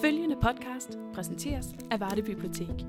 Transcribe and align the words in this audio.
Følgende 0.00 0.36
podcast 0.42 0.98
præsenteres 1.14 1.66
af 1.90 2.00
Varde 2.00 2.22
Bibliotek. 2.22 2.84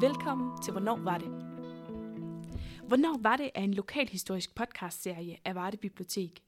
Velkommen 0.00 0.62
til 0.62 0.70
Hvornår 0.72 0.96
var 0.96 1.18
det? 1.18 1.28
Hvornår 2.88 3.18
var 3.22 3.36
det 3.36 3.50
er 3.54 3.62
en 3.62 3.74
lokalhistorisk 3.74 4.54
podcastserie 4.54 5.36
af 5.44 5.54
Varde 5.54 5.76
Bibliotek. 5.76 6.42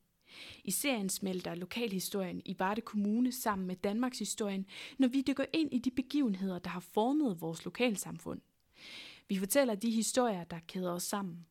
I 0.64 0.70
serien 0.70 1.08
smelter 1.08 1.54
lokalhistorien 1.54 2.42
i 2.44 2.56
Varde 2.58 2.80
Kommune 2.80 3.32
sammen 3.32 3.66
med 3.66 3.76
Danmarks 3.76 4.18
historien, 4.18 4.66
når 4.98 5.08
vi 5.08 5.24
dykker 5.26 5.44
ind 5.52 5.72
i 5.72 5.78
de 5.78 5.90
begivenheder, 5.90 6.58
der 6.58 6.70
har 6.70 6.80
formet 6.80 7.40
vores 7.40 7.64
lokalsamfund. 7.64 8.40
Vi 9.28 9.36
fortæller 9.36 9.74
de 9.74 9.90
historier, 9.90 10.44
der 10.44 10.58
kæder 10.68 10.92
os 10.92 11.02
sammen. 11.02 11.46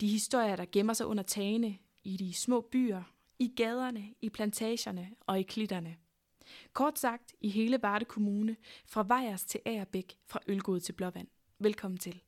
De 0.00 0.06
historier, 0.06 0.56
der 0.56 0.66
gemmer 0.72 0.92
sig 0.92 1.06
under 1.06 1.22
tagene, 1.22 1.78
i 2.04 2.16
de 2.16 2.34
små 2.34 2.60
byer, 2.60 3.02
i 3.38 3.52
gaderne, 3.56 4.14
i 4.20 4.28
plantagerne 4.28 5.10
og 5.26 5.40
i 5.40 5.42
klitterne. 5.42 5.96
Kort 6.72 6.98
sagt, 6.98 7.34
i 7.40 7.48
hele 7.48 7.82
Varde 7.82 8.04
Kommune, 8.04 8.56
fra 8.86 9.04
Vejers 9.08 9.44
til 9.44 9.60
Agerbæk, 9.64 10.18
fra 10.26 10.40
Ølgod 10.46 10.80
til 10.80 10.92
Blåvand. 10.92 11.28
Velkommen 11.58 11.98
til. 11.98 12.22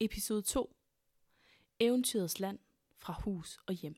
Episode 0.00 0.42
2. 0.42 0.76
Eventyrets 1.80 2.40
land 2.40 2.58
fra 2.96 3.20
hus 3.24 3.58
og 3.66 3.74
hjem. 3.74 3.96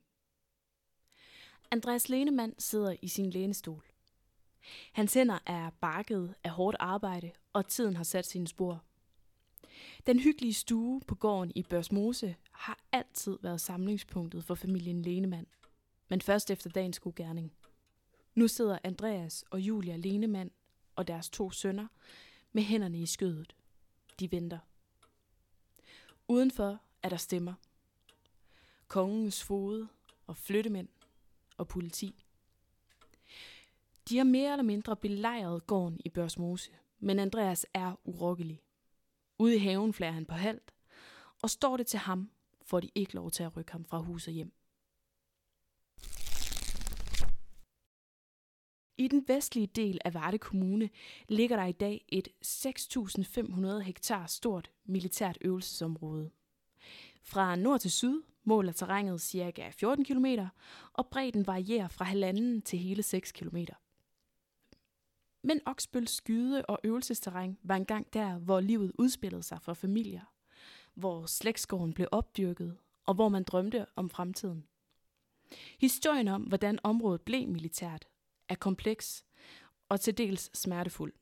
Andreas 1.70 2.08
Lenemann 2.08 2.54
sidder 2.58 2.96
i 3.02 3.08
sin 3.08 3.30
lænestol. 3.30 3.84
Hans 4.92 5.14
hænder 5.14 5.38
er 5.46 5.70
barket 5.70 6.34
af 6.44 6.50
hårdt 6.50 6.76
arbejde, 6.80 7.32
og 7.52 7.68
tiden 7.68 7.96
har 7.96 8.04
sat 8.04 8.26
sine 8.26 8.48
spor. 8.48 8.84
Den 10.06 10.18
hyggelige 10.18 10.54
stue 10.54 11.00
på 11.00 11.14
gården 11.14 11.52
i 11.54 11.62
Børsmose 11.62 12.36
har 12.52 12.78
altid 12.92 13.38
været 13.42 13.60
samlingspunktet 13.60 14.44
for 14.44 14.54
familien 14.54 15.02
Lenemand. 15.02 15.46
men 16.08 16.20
først 16.20 16.50
efter 16.50 16.70
dagens 16.70 17.00
god 17.00 17.14
gerning. 17.14 17.52
Nu 18.34 18.48
sidder 18.48 18.78
Andreas 18.84 19.44
og 19.50 19.60
Julia 19.60 19.96
Lenemand 19.96 20.50
og 20.96 21.08
deres 21.08 21.30
to 21.30 21.50
sønner 21.50 21.86
med 22.52 22.62
hænderne 22.62 23.02
i 23.02 23.06
skødet. 23.06 23.56
De 24.20 24.32
venter. 24.32 24.58
Udenfor 26.28 26.80
er 27.02 27.08
der 27.08 27.16
stemmer. 27.16 27.54
Kongens 28.88 29.44
fod 29.44 29.86
og 30.26 30.36
flyttemænd 30.36 30.88
og 31.56 31.68
politi. 31.68 32.24
De 34.08 34.16
har 34.16 34.24
mere 34.24 34.52
eller 34.52 34.62
mindre 34.62 34.96
belejret 34.96 35.66
gården 35.66 36.00
i 36.04 36.08
Børsmose, 36.08 36.70
men 36.98 37.18
Andreas 37.18 37.66
er 37.74 37.94
urokkelig. 38.04 38.62
Ude 39.38 39.56
i 39.56 39.58
haven 39.58 39.92
flærer 39.92 40.12
han 40.12 40.26
på 40.26 40.34
halvt, 40.34 40.72
og 41.42 41.50
står 41.50 41.76
det 41.76 41.86
til 41.86 41.98
ham, 41.98 42.30
får 42.62 42.80
de 42.80 42.90
ikke 42.94 43.14
lov 43.14 43.30
til 43.30 43.42
at 43.42 43.56
rykke 43.56 43.72
ham 43.72 43.84
fra 43.84 43.98
hus 43.98 44.26
og 44.26 44.32
hjem. 44.32 44.52
I 49.00 49.08
den 49.08 49.24
vestlige 49.28 49.66
del 49.66 49.98
af 50.04 50.14
Varde 50.14 50.38
Kommune 50.38 50.90
ligger 51.28 51.56
der 51.56 51.64
i 51.64 51.72
dag 51.72 52.04
et 52.08 52.28
6.500 52.44 53.66
hektar 53.78 54.26
stort 54.26 54.70
militært 54.84 55.38
øvelsesområde. 55.40 56.30
Fra 57.22 57.56
nord 57.56 57.80
til 57.80 57.90
syd 57.90 58.22
måler 58.44 58.72
terrænet 58.72 59.20
ca. 59.20 59.70
14 59.70 60.04
km, 60.04 60.26
og 60.92 61.06
bredden 61.06 61.46
varierer 61.46 61.88
fra 61.88 62.04
halvanden 62.04 62.62
til 62.62 62.78
hele 62.78 63.02
6 63.02 63.32
km. 63.32 63.56
Men 65.48 65.60
Oksbøls 65.66 66.10
skyde- 66.10 66.66
og 66.66 66.78
øvelsesterræn 66.84 67.58
var 67.62 67.76
engang 67.76 68.12
der, 68.12 68.38
hvor 68.38 68.60
livet 68.60 68.92
udspillede 68.98 69.42
sig 69.42 69.62
for 69.62 69.74
familier, 69.74 70.34
hvor 70.94 71.26
slægtsgården 71.26 71.92
blev 71.92 72.08
opdyrket, 72.12 72.76
og 73.06 73.14
hvor 73.14 73.28
man 73.28 73.42
drømte 73.42 73.86
om 73.96 74.10
fremtiden. 74.10 74.66
Historien 75.80 76.28
om, 76.28 76.42
hvordan 76.42 76.78
området 76.82 77.20
blev 77.20 77.48
militært, 77.48 78.04
er 78.48 78.54
kompleks 78.54 79.24
og 79.88 80.00
til 80.00 80.18
dels 80.18 80.58
smertefuld. 80.58 81.12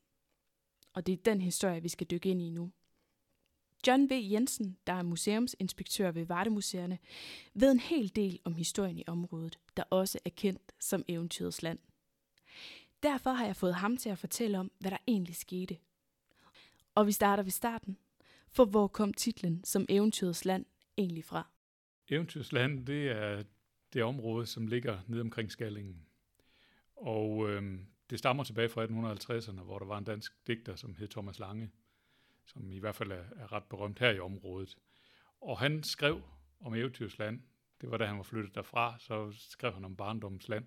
Og 0.93 1.07
det 1.07 1.13
er 1.13 1.23
den 1.25 1.41
historie, 1.41 1.81
vi 1.81 1.89
skal 1.89 2.07
dykke 2.11 2.29
ind 2.29 2.41
i 2.41 2.49
nu. 2.49 2.71
John 3.87 4.09
V. 4.09 4.11
Jensen, 4.13 4.77
der 4.87 4.93
er 4.93 5.03
museumsinspektør 5.03 6.11
ved 6.11 6.25
Vardemuseerne, 6.25 6.99
ved 7.53 7.71
en 7.71 7.79
hel 7.79 8.15
del 8.15 8.39
om 8.43 8.55
historien 8.55 8.97
i 8.97 9.03
området, 9.07 9.59
der 9.77 9.83
også 9.89 10.19
er 10.25 10.29
kendt 10.29 10.71
som 10.79 11.03
eventyrets 11.07 11.61
land. 11.61 11.79
Derfor 13.07 13.29
har 13.29 13.45
jeg 13.45 13.55
fået 13.55 13.75
ham 13.75 13.97
til 13.97 14.09
at 14.09 14.17
fortælle 14.17 14.59
om, 14.59 14.71
hvad 14.79 14.91
der 14.91 14.97
egentlig 15.07 15.35
skete. 15.35 15.77
Og 16.95 17.07
vi 17.07 17.11
starter 17.11 17.43
ved 17.43 17.51
starten. 17.51 17.97
For 18.49 18.65
hvor 18.65 18.87
kom 18.87 19.13
titlen 19.13 19.63
som 19.63 19.85
Eventyrets 19.89 20.45
Land 20.45 20.65
egentlig 20.97 21.23
fra? 21.23 21.47
Eventyrets 22.09 22.51
Land, 22.51 22.85
det 22.85 23.11
er 23.11 23.43
det 23.93 24.03
område, 24.03 24.45
som 24.45 24.67
ligger 24.67 24.99
ned 25.07 25.21
omkring 25.21 25.51
Skallingen. 25.51 26.05
Og 26.95 27.49
øh, 27.49 27.79
det 28.09 28.19
stammer 28.19 28.43
tilbage 28.43 28.69
fra 28.69 28.85
1850'erne, 28.85 29.61
hvor 29.61 29.79
der 29.79 29.85
var 29.85 29.97
en 29.97 30.03
dansk 30.03 30.47
digter, 30.47 30.75
som 30.75 30.95
hed 30.95 31.07
Thomas 31.07 31.39
Lange, 31.39 31.71
som 32.45 32.71
i 32.71 32.79
hvert 32.79 32.95
fald 32.95 33.11
er, 33.11 33.23
er 33.35 33.51
ret 33.51 33.63
berømt 33.63 33.99
her 33.99 34.11
i 34.11 34.19
området. 34.19 34.77
Og 35.41 35.59
han 35.59 35.83
skrev 35.83 36.21
om 36.59 36.75
Eventyrets 36.75 37.17
Land. 37.17 37.41
Det 37.81 37.91
var 37.91 37.97
da 37.97 38.05
han 38.05 38.17
var 38.17 38.23
flyttet 38.23 38.55
derfra, 38.55 38.99
så 38.99 39.31
skrev 39.31 39.73
han 39.73 39.85
om 39.85 39.95
barndommens 39.95 40.47
land 40.47 40.65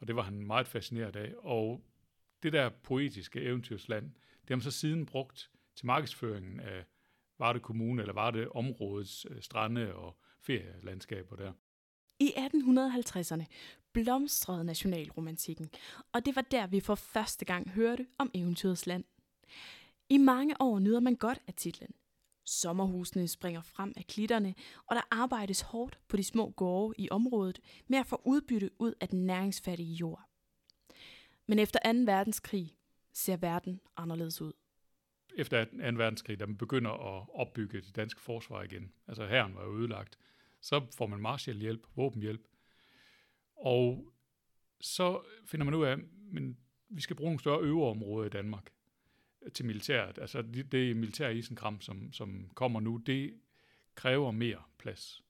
og 0.00 0.08
det 0.08 0.16
var 0.16 0.22
han 0.22 0.46
meget 0.46 0.68
fascineret 0.68 1.16
af. 1.16 1.34
Og 1.38 1.84
det 2.42 2.52
der 2.52 2.68
poetiske 2.68 3.40
eventyrsland, 3.40 4.04
det 4.42 4.48
har 4.48 4.56
man 4.56 4.62
så 4.62 4.70
siden 4.70 5.06
brugt 5.06 5.50
til 5.76 5.86
markedsføringen 5.86 6.60
af 6.60 6.84
Varde 7.38 7.60
Kommune, 7.60 8.02
eller 8.02 8.14
Varde 8.14 8.48
områdets 8.48 9.26
øh, 9.30 9.42
strande 9.42 9.94
og 9.94 10.18
ferielandskaber 10.40 11.36
der. 11.36 11.52
I 12.20 12.32
1850'erne 12.36 13.44
blomstrede 13.92 14.64
nationalromantikken, 14.64 15.70
og 16.12 16.26
det 16.26 16.36
var 16.36 16.42
der, 16.42 16.66
vi 16.66 16.80
for 16.80 16.94
første 16.94 17.44
gang 17.44 17.70
hørte 17.70 18.06
om 18.18 18.30
eventyrets 18.34 18.86
land. 18.86 19.04
I 20.08 20.18
mange 20.18 20.54
år 20.60 20.78
nyder 20.78 21.00
man 21.00 21.16
godt 21.16 21.38
af 21.46 21.54
titlen, 21.54 21.94
Sommerhusene 22.48 23.28
springer 23.28 23.62
frem 23.62 23.92
af 23.96 24.06
klitterne, 24.06 24.54
og 24.86 24.96
der 24.96 25.02
arbejdes 25.10 25.60
hårdt 25.60 25.98
på 26.08 26.16
de 26.16 26.24
små 26.24 26.50
gårde 26.50 26.94
i 26.98 27.08
området 27.10 27.60
med 27.86 27.98
at 27.98 28.06
få 28.06 28.22
udbytte 28.24 28.70
ud 28.78 28.94
af 29.00 29.08
den 29.08 29.26
næringsfattige 29.26 29.94
jord. 29.94 30.22
Men 31.46 31.58
efter 31.58 31.92
2. 31.92 31.98
verdenskrig 31.98 32.76
ser 33.12 33.36
verden 33.36 33.80
anderledes 33.96 34.40
ud. 34.40 34.52
Efter 35.36 35.64
2. 35.64 35.70
verdenskrig, 35.80 36.40
da 36.40 36.46
man 36.46 36.56
begynder 36.56 36.90
at 36.90 37.26
opbygge 37.34 37.80
det 37.80 37.96
danske 37.96 38.20
forsvar 38.20 38.62
igen, 38.62 38.92
altså 39.06 39.26
herren 39.26 39.54
var 39.54 39.64
jo 39.64 39.78
ødelagt, 39.78 40.18
så 40.60 40.86
får 40.96 41.06
man 41.06 41.20
Marshallhjælp, 41.20 41.86
våbenhjælp, 41.96 42.46
og 43.56 44.12
så 44.80 45.22
finder 45.46 45.64
man 45.64 45.74
ud 45.74 45.84
af, 45.84 45.92
at 45.92 45.98
vi 46.88 47.00
skal 47.00 47.16
bruge 47.16 47.28
nogle 47.28 47.40
større 47.40 47.60
øveområder 47.60 48.26
i 48.26 48.30
Danmark 48.30 48.70
til 49.54 49.64
militæret. 49.64 50.18
Altså 50.18 50.42
det, 50.42 50.72
det 50.72 50.96
militære 50.96 51.36
isenkram, 51.36 51.80
som, 51.80 52.12
som 52.12 52.50
kommer 52.54 52.80
nu, 52.80 52.96
det 52.96 53.40
kræver 53.94 54.30
mere 54.30 54.62
plads. 54.78 55.24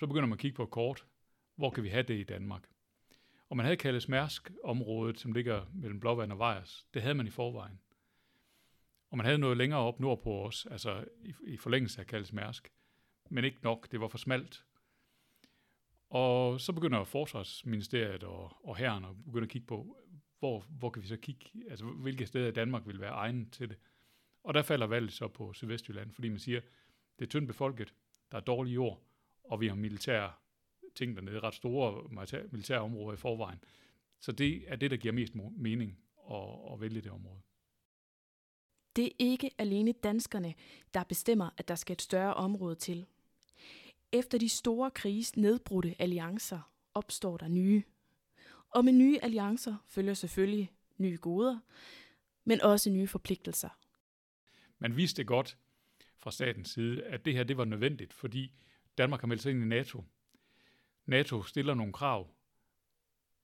Så 0.00 0.06
begynder 0.06 0.26
man 0.26 0.32
at 0.32 0.38
kigge 0.38 0.56
på 0.56 0.62
et 0.62 0.70
kort. 0.70 1.06
Hvor 1.56 1.70
kan 1.70 1.84
vi 1.84 1.88
have 1.88 2.02
det 2.02 2.18
i 2.18 2.24
Danmark? 2.24 2.68
Og 3.48 3.56
man 3.56 3.64
havde 3.64 3.76
kaldet 3.76 4.08
Mærsk 4.08 4.50
området, 4.64 5.20
som 5.20 5.32
ligger 5.32 5.66
mellem 5.74 6.00
Blåvand 6.00 6.32
og 6.32 6.38
Vejers. 6.38 6.86
Det 6.94 7.02
havde 7.02 7.14
man 7.14 7.26
i 7.26 7.30
forvejen. 7.30 7.80
Og 9.10 9.16
man 9.16 9.26
havde 9.26 9.38
noget 9.38 9.56
længere 9.56 9.80
op 9.80 10.00
nordpå 10.00 10.46
os, 10.46 10.66
altså 10.66 11.04
i, 11.22 11.34
i 11.46 11.56
forlængelse 11.56 12.00
af 12.00 12.06
kaldes 12.06 12.32
Mærsk. 12.32 12.72
Men 13.30 13.44
ikke 13.44 13.58
nok, 13.62 13.90
det 13.90 14.00
var 14.00 14.08
for 14.08 14.18
smalt. 14.18 14.64
Og 16.10 16.60
så 16.60 16.72
begynder 16.72 17.04
Forsvarsministeriet 17.04 18.24
og, 18.24 18.56
og 18.66 18.76
herren 18.76 19.04
at 19.04 19.24
begynde 19.24 19.44
at 19.44 19.50
kigge 19.50 19.66
på, 19.66 19.96
hvor, 20.40 20.66
hvor 20.78 20.90
kan 20.90 21.02
vi 21.02 21.08
så 21.08 21.16
kigge, 21.16 21.50
altså 21.70 21.84
hvilke 21.84 22.26
steder 22.26 22.48
i 22.48 22.52
Danmark 22.52 22.86
vil 22.86 23.00
være 23.00 23.12
egnet 23.12 23.52
til 23.52 23.68
det. 23.68 23.78
Og 24.42 24.54
der 24.54 24.62
falder 24.62 24.86
valget 24.86 25.12
så 25.12 25.28
på 25.28 25.52
Sydvestjylland, 25.52 26.12
fordi 26.12 26.28
man 26.28 26.38
siger, 26.38 26.60
det 27.18 27.24
er 27.24 27.28
tyndt 27.28 27.46
befolket, 27.46 27.94
der 28.32 28.36
er 28.36 28.42
dårlig 28.42 28.74
jord, 28.74 29.02
og 29.44 29.60
vi 29.60 29.68
har 29.68 29.74
militære 29.74 30.32
ting 30.94 31.16
dernede, 31.16 31.40
ret 31.40 31.54
store 31.54 32.08
militære 32.52 32.80
områder 32.80 33.12
i 33.12 33.16
forvejen. 33.16 33.58
Så 34.20 34.32
det 34.32 34.64
er 34.66 34.76
det, 34.76 34.90
der 34.90 34.96
giver 34.96 35.14
mest 35.14 35.34
mening 35.34 35.98
at, 36.30 36.72
at 36.72 36.80
vælge 36.80 37.00
det 37.00 37.10
område. 37.10 37.40
Det 38.96 39.06
er 39.06 39.12
ikke 39.18 39.50
alene 39.58 39.92
danskerne, 39.92 40.54
der 40.94 41.04
bestemmer, 41.04 41.50
at 41.56 41.68
der 41.68 41.74
skal 41.74 41.92
et 41.92 42.02
større 42.02 42.34
område 42.34 42.74
til. 42.74 43.06
Efter 44.12 44.38
de 44.38 44.48
store 44.48 44.90
krigs 44.90 45.36
nedbrudte 45.36 45.94
alliancer 45.98 46.72
opstår 46.94 47.36
der 47.36 47.48
nye 47.48 47.82
og 48.70 48.84
med 48.84 48.92
nye 48.92 49.18
alliancer 49.22 49.76
følger 49.88 50.14
selvfølgelig 50.14 50.72
nye 50.98 51.18
goder, 51.20 51.58
men 52.44 52.60
også 52.60 52.90
nye 52.90 53.06
forpligtelser. 53.06 53.68
Man 54.78 54.96
vidste 54.96 55.24
godt 55.24 55.58
fra 56.16 56.30
statens 56.30 56.70
side, 56.70 57.02
at 57.02 57.24
det 57.24 57.34
her 57.34 57.44
det 57.44 57.56
var 57.56 57.64
nødvendigt, 57.64 58.12
fordi 58.12 58.52
Danmark 58.98 59.20
har 59.20 59.28
meldt 59.28 59.42
sig 59.42 59.50
ind 59.50 59.62
i 59.62 59.66
NATO. 59.66 60.04
NATO 61.06 61.42
stiller 61.42 61.74
nogle 61.74 61.92
krav. 61.92 62.30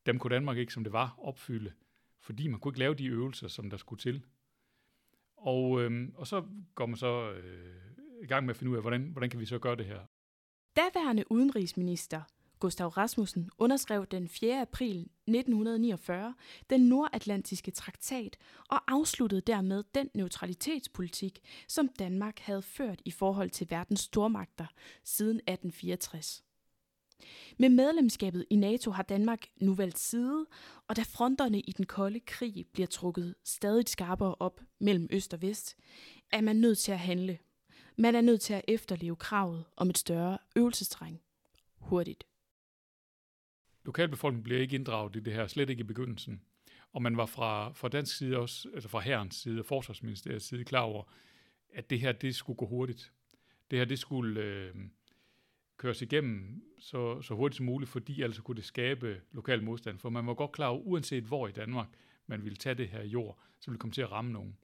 Dem 0.07 0.19
kunne 0.19 0.35
Danmark 0.35 0.57
ikke, 0.57 0.73
som 0.73 0.85
det 0.85 0.93
var, 0.93 1.15
opfylde, 1.19 1.73
fordi 2.19 2.49
man 2.49 2.61
kunne 2.61 2.71
ikke 2.71 2.79
lave 2.79 2.95
de 2.95 3.07
øvelser, 3.07 3.49
som 3.49 3.71
der 3.71 3.77
skulle 3.77 4.01
til. 4.01 4.25
Og, 5.37 5.83
øh, 5.83 6.09
og 6.15 6.27
så 6.27 6.45
går 6.75 6.87
man 6.87 6.97
så 6.97 7.31
øh, 7.31 7.77
i 8.23 8.27
gang 8.27 8.47
med 8.47 8.55
at 8.55 8.57
finde 8.57 8.71
ud 8.71 8.77
af, 8.77 8.83
hvordan, 8.83 9.03
hvordan 9.03 9.31
kan 9.31 9.41
vi 9.41 9.47
så 9.47 9.59
gøre 9.59 9.77
det 9.77 9.87
her. 9.87 10.01
Daværende 10.77 11.33
udenrigsminister 11.33 12.23
Gustav 12.61 12.89
Rasmussen 12.89 13.51
underskrev 13.59 14.07
den 14.07 14.29
4. 14.29 14.61
april 14.61 14.99
1949 14.99 16.35
den 16.71 16.81
nordatlantiske 16.81 17.71
traktat 17.71 18.37
og 18.69 18.93
afsluttede 18.93 19.41
dermed 19.41 19.85
den 19.95 20.11
neutralitetspolitik, 20.15 21.41
som 21.69 21.89
Danmark 21.89 22.39
havde 22.39 22.63
ført 22.63 23.03
i 23.05 23.11
forhold 23.11 23.51
til 23.51 23.71
verdens 23.71 24.01
stormagter 24.01 24.67
siden 25.05 25.37
1864. 25.37 26.45
Med 27.59 27.69
medlemskabet 27.69 28.47
i 28.51 28.57
NATO 28.57 28.91
har 28.91 29.03
Danmark 29.03 29.47
nu 29.57 29.75
valgt 29.75 29.99
side, 29.99 30.47
og 30.89 30.97
da 30.97 31.03
fronterne 31.03 31.61
i 31.61 31.73
den 31.73 31.87
kolde 31.87 32.21
krig 32.21 32.67
bliver 32.73 32.87
trukket 32.87 33.35
stadig 33.45 33.89
skarpere 33.89 34.35
op 34.41 34.61
mellem 34.79 35.09
øst 35.11 35.35
og 35.35 35.43
vest, 35.43 35.77
er 36.33 36.41
man 36.41 36.57
nødt 36.57 36.79
til 36.79 36.93
at 36.93 36.99
handle. 36.99 37.39
Man 37.97 38.15
er 38.15 38.21
nødt 38.21 38.41
til 38.41 38.55
at 38.55 38.65
efterleve 38.69 39.17
kravet 39.17 39.65
om 39.77 39.91
et 39.91 39.99
større 39.99 40.39
øvelsestræng 40.57 41.21
hurtigt. 41.79 42.25
Lokalbefolkningen 43.87 44.45
bliver 44.45 44.61
ikke 44.61 44.77
inddraget 44.77 45.17
i 45.17 45.21
det 45.21 45.33
her, 45.33 45.47
slet 45.47 45.71
ikke 45.71 45.81
i 45.81 45.85
begyndelsen. 45.85 46.43
Og 46.93 47.03
man 47.03 47.17
var 47.17 47.27
fra, 47.27 47.73
fra 47.73 47.89
dansk 47.89 48.17
side 48.17 48.39
også, 48.39 48.69
altså 48.75 48.89
fra 48.89 49.01
herrens 49.01 49.35
side 49.35 49.61
og 49.61 49.67
forsvarsministeriets 49.67 50.47
side, 50.47 50.65
klar 50.65 50.81
over, 50.81 51.03
at 51.75 51.91
det 51.91 52.01
her, 52.01 52.13
det 52.13 52.35
skulle 52.35 52.57
gå 52.57 52.67
hurtigt. 52.67 53.13
Det 53.71 53.79
her, 53.79 53.87
det 53.87 53.99
skulle 53.99 54.41
øh, 54.41 54.75
køres 55.77 56.03
igennem 56.03 56.65
så, 56.79 57.23
så 57.23 57.35
hurtigt 57.35 57.57
som 57.57 57.67
muligt, 57.67 57.91
fordi 57.91 58.23
altså 58.23 58.43
kunne 58.43 58.57
det 58.57 58.65
skabe 58.65 59.21
lokal 59.33 59.63
modstand. 59.63 59.99
For 59.99 60.11
man 60.11 60.27
var 60.27 60.35
godt 60.35 60.53
klar 60.53 60.69
over, 60.69 60.81
uanset 60.81 61.25
hvor 61.25 61.49
i 61.49 61.53
Danmark 61.53 61.89
man 62.27 62.45
ville 62.45 62.57
tage 62.57 62.75
det 62.75 62.89
her 62.89 63.05
jord, 63.05 63.39
så 63.61 63.71
ville 63.71 63.77
det 63.77 63.81
komme 63.81 63.93
til 63.93 64.03
at 64.03 64.13
ramme 64.13 64.33
nogen. 64.33 64.57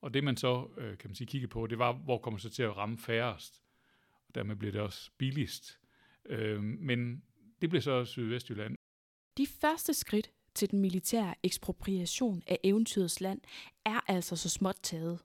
Og 0.00 0.14
det 0.14 0.24
man 0.24 0.36
så, 0.36 0.68
øh, 0.76 0.98
kan 0.98 1.10
man 1.10 1.14
sige, 1.14 1.26
kiggede 1.26 1.50
på, 1.50 1.66
det 1.66 1.78
var, 1.78 1.92
hvor 1.92 2.18
kommer 2.18 2.38
det 2.38 2.42
så 2.42 2.50
til 2.50 2.62
at 2.62 2.76
ramme 2.76 2.98
færrest. 2.98 3.62
Og 4.28 4.34
dermed 4.34 4.56
bliver 4.56 4.72
det 4.72 4.80
også 4.80 5.10
billigst. 5.18 5.80
Øh, 6.24 6.62
men 6.62 7.22
det 7.60 7.70
blev 7.70 7.82
så 7.82 8.04
Sydvestjylland. 8.04 8.76
De 9.38 9.46
første 9.46 9.94
skridt 9.94 10.30
til 10.54 10.70
den 10.70 10.80
militære 10.80 11.34
ekspropriation 11.42 12.42
af 12.46 12.58
eventyrets 12.64 13.20
land 13.20 13.40
er 13.84 14.00
altså 14.10 14.36
så 14.36 14.48
småt 14.48 14.76
taget. 14.82 15.20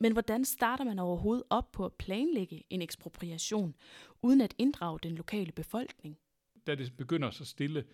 Men 0.00 0.12
hvordan 0.12 0.44
starter 0.44 0.84
man 0.84 0.98
overhovedet 0.98 1.44
op 1.50 1.72
på 1.72 1.84
at 1.84 1.92
planlægge 1.92 2.64
en 2.70 2.82
ekspropriation, 2.82 3.76
uden 4.22 4.40
at 4.40 4.54
inddrage 4.58 4.98
den 5.02 5.12
lokale 5.12 5.52
befolkning? 5.52 6.18
Da 6.66 6.74
det 6.74 6.96
begynder 6.96 7.30
så 7.30 7.44
stille 7.44 7.84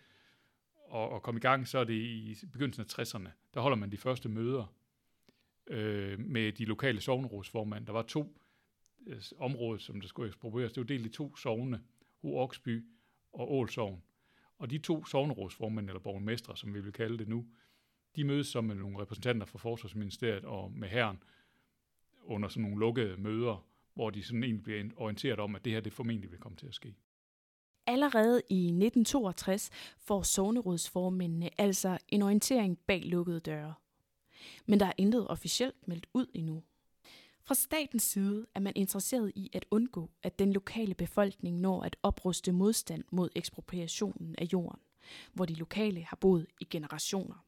at, 0.95 1.15
at 1.15 1.23
komme 1.23 1.39
i 1.39 1.41
gang, 1.41 1.69
så 1.69 1.79
er 1.79 1.85
det 1.85 1.95
i 1.95 2.37
begyndelsen 2.53 2.83
af 2.83 2.99
60'erne. 2.99 3.29
Der 3.55 3.61
holder 3.61 3.77
man 3.77 3.93
de 3.93 3.97
første 3.97 4.29
møder 4.29 4.75
øh, 5.67 6.19
med 6.21 6.53
de 6.53 6.65
lokale 6.65 7.01
sovnerådsformand. 7.01 7.87
Der 7.87 7.93
var 7.93 8.03
to 8.03 8.37
øh, 9.07 9.23
områder, 9.39 9.79
som 9.79 10.01
der 10.01 10.09
skulle 10.09 10.27
eksproprieres. 10.27 10.73
Det 10.73 10.81
var 10.81 10.87
delt 10.87 11.07
i 11.07 11.09
to 11.09 11.37
sovne, 11.37 11.81
Ho 12.23 12.37
Oksby 12.37 12.85
og 13.35 13.53
Ålsovn. 13.55 14.03
Og 14.59 14.71
de 14.71 14.79
to 14.79 15.05
sovnerådsformænd, 15.05 15.89
eller 15.89 16.01
borgmestre, 16.01 16.57
som 16.57 16.75
vi 16.75 16.81
vil 16.81 16.93
kalde 16.93 17.19
det 17.19 17.29
nu, 17.29 17.47
de 18.17 18.25
mødes 18.25 18.47
så 18.47 18.61
med 18.61 18.75
nogle 18.75 18.99
repræsentanter 18.99 19.47
fra 19.47 19.59
Forsvarsministeriet 19.59 20.45
og 20.45 20.73
med 20.73 20.89
herren 20.89 21.23
under 22.23 22.49
sådan 22.49 22.63
nogle 22.63 22.79
lukkede 22.79 23.17
møder, 23.17 23.67
hvor 23.95 24.11
de 24.11 24.23
sådan 24.23 24.45
egentlig 24.45 24.63
bliver 24.63 24.85
orienteret 24.97 25.41
om, 25.41 25.55
at 25.55 25.65
det 25.65 25.73
her 25.73 25.81
det 25.81 25.93
formentlig 25.93 26.31
vil 26.31 26.39
komme 26.39 26.57
til 26.57 26.67
at 26.67 26.75
ske. 26.75 26.95
Allerede 27.87 28.43
i 28.51 28.65
1962 28.65 29.71
får 29.99 30.23
sovnerådsformændene 30.23 31.61
altså 31.61 31.99
en 32.09 32.23
orientering 32.23 32.79
bag 32.79 33.03
lukkede 33.05 33.41
døre. 33.41 33.75
Men 34.67 34.81
der 34.81 34.87
er 34.87 34.93
intet 34.99 35.29
officielt 35.29 35.89
meldt 35.89 36.07
ud 36.15 36.27
endnu. 36.35 36.63
Fra 37.47 37.55
statens 37.55 38.03
side 38.03 38.47
er 38.55 38.61
man 38.61 38.73
interesseret 38.77 39.33
i 39.35 39.51
at 39.53 39.65
undgå, 39.71 40.11
at 40.23 40.39
den 40.39 40.53
lokale 40.53 40.95
befolkning 40.95 41.61
når 41.61 41.83
at 41.83 41.97
opruste 42.03 42.53
modstand 42.53 43.05
mod 43.11 43.29
ekspropriationen 43.37 44.35
af 44.39 44.45
jorden, 44.53 44.81
hvor 45.33 45.45
de 45.45 45.55
lokale 45.55 46.03
har 46.03 46.17
boet 46.17 46.47
i 46.61 46.67
generationer. 46.71 47.47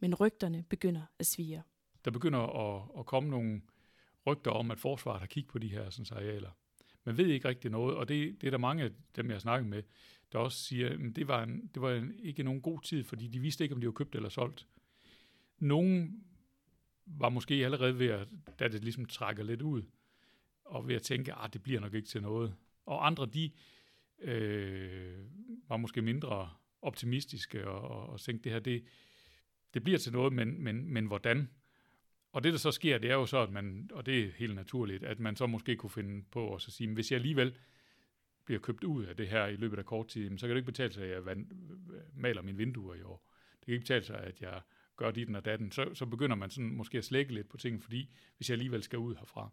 Men 0.00 0.14
rygterne 0.14 0.64
begynder 0.68 1.02
at 1.18 1.26
svire. 1.26 1.62
Der 2.04 2.10
begynder 2.10 2.38
at, 2.38 2.82
at 2.98 3.06
komme 3.06 3.30
nogle 3.30 3.62
rygter 4.26 4.50
om, 4.50 4.70
at 4.70 4.80
forsvaret 4.80 5.20
har 5.20 5.26
kigget 5.26 5.52
på 5.52 5.58
de 5.58 5.68
her 5.68 5.90
sådan, 5.90 6.18
arealer. 6.18 6.50
Man 7.04 7.16
ved 7.16 7.26
ikke 7.26 7.48
rigtig 7.48 7.70
noget, 7.70 7.96
og 7.96 8.08
det, 8.08 8.40
det 8.40 8.46
er 8.46 8.50
der 8.50 8.58
mange 8.58 8.84
af 8.84 8.90
dem, 9.16 9.26
jeg 9.26 9.34
har 9.34 9.40
snakket 9.40 9.68
med, 9.68 9.82
der 10.32 10.38
også 10.38 10.64
siger, 10.64 10.90
at 10.90 11.16
det 11.16 11.28
var, 11.28 11.42
en, 11.42 11.70
det 11.74 11.82
var 11.82 11.92
en, 11.92 12.14
ikke 12.18 12.42
nogen 12.42 12.60
god 12.60 12.80
tid, 12.80 13.04
fordi 13.04 13.26
de 13.26 13.38
vidste 13.38 13.64
ikke, 13.64 13.74
om 13.74 13.80
de 13.80 13.86
var 13.86 13.92
købt 13.92 14.14
eller 14.14 14.28
solgt. 14.28 14.66
Nogle 15.58 16.12
var 17.06 17.28
måske 17.28 17.54
allerede 17.54 17.98
ved 17.98 18.08
at, 18.08 18.28
da 18.58 18.68
det 18.68 18.82
ligesom 18.82 19.04
trækker 19.04 19.42
lidt 19.42 19.62
ud, 19.62 19.82
og 20.64 20.88
ved 20.88 20.94
at 20.94 21.02
tænke, 21.02 21.32
at 21.32 21.38
ah, 21.40 21.52
det 21.52 21.62
bliver 21.62 21.80
nok 21.80 21.94
ikke 21.94 22.08
til 22.08 22.22
noget. 22.22 22.54
Og 22.86 23.06
andre, 23.06 23.26
de 23.26 23.50
øh, 24.18 25.18
var 25.68 25.76
måske 25.76 26.02
mindre 26.02 26.50
optimistiske 26.82 27.68
og, 27.68 28.06
og 28.10 28.20
tænkte, 28.20 28.44
det 28.44 28.52
her, 28.52 28.60
det, 28.60 28.84
det 29.74 29.84
bliver 29.84 29.98
til 29.98 30.12
noget, 30.12 30.32
men, 30.32 30.64
men, 30.64 30.92
men 30.92 31.06
hvordan? 31.06 31.48
Og 32.32 32.44
det, 32.44 32.52
der 32.52 32.58
så 32.58 32.70
sker, 32.70 32.98
det 32.98 33.10
er 33.10 33.14
jo 33.14 33.26
så, 33.26 33.38
at 33.38 33.50
man, 33.50 33.90
og 33.92 34.06
det 34.06 34.24
er 34.24 34.30
helt 34.32 34.54
naturligt, 34.54 35.04
at 35.04 35.20
man 35.20 35.36
så 35.36 35.46
måske 35.46 35.76
kunne 35.76 35.90
finde 35.90 36.24
på 36.30 36.54
at 36.54 36.62
sige, 36.62 36.94
hvis 36.94 37.10
jeg 37.10 37.16
alligevel 37.16 37.54
bliver 38.44 38.60
købt 38.60 38.84
ud 38.84 39.04
af 39.04 39.16
det 39.16 39.28
her 39.28 39.46
i 39.46 39.56
løbet 39.56 39.78
af 39.78 39.84
kort 39.84 40.08
tid, 40.08 40.38
så 40.38 40.46
kan 40.46 40.50
det 40.50 40.60
ikke 40.60 40.72
betale 40.72 40.92
sig, 40.92 41.04
at 41.04 41.26
jeg 41.26 41.36
maler 42.14 42.42
mine 42.42 42.58
vinduer 42.58 42.94
i 42.94 43.02
år. 43.02 43.28
Det 43.60 43.66
kan 43.66 43.74
ikke 43.74 43.82
betale 43.82 44.04
sig, 44.04 44.20
at 44.20 44.40
jeg 44.40 44.60
gør 44.96 45.10
dit 45.10 45.36
og 45.36 45.44
datten, 45.44 45.72
så, 45.72 45.94
så 45.94 46.06
begynder 46.06 46.36
man 46.36 46.50
sådan 46.50 46.70
måske 46.70 46.98
at 46.98 47.04
slække 47.04 47.34
lidt 47.34 47.48
på 47.48 47.56
ting, 47.56 47.82
fordi 47.82 48.10
hvis 48.36 48.48
jeg 48.48 48.54
alligevel 48.54 48.82
skal 48.82 48.98
ud 48.98 49.14
herfra. 49.14 49.50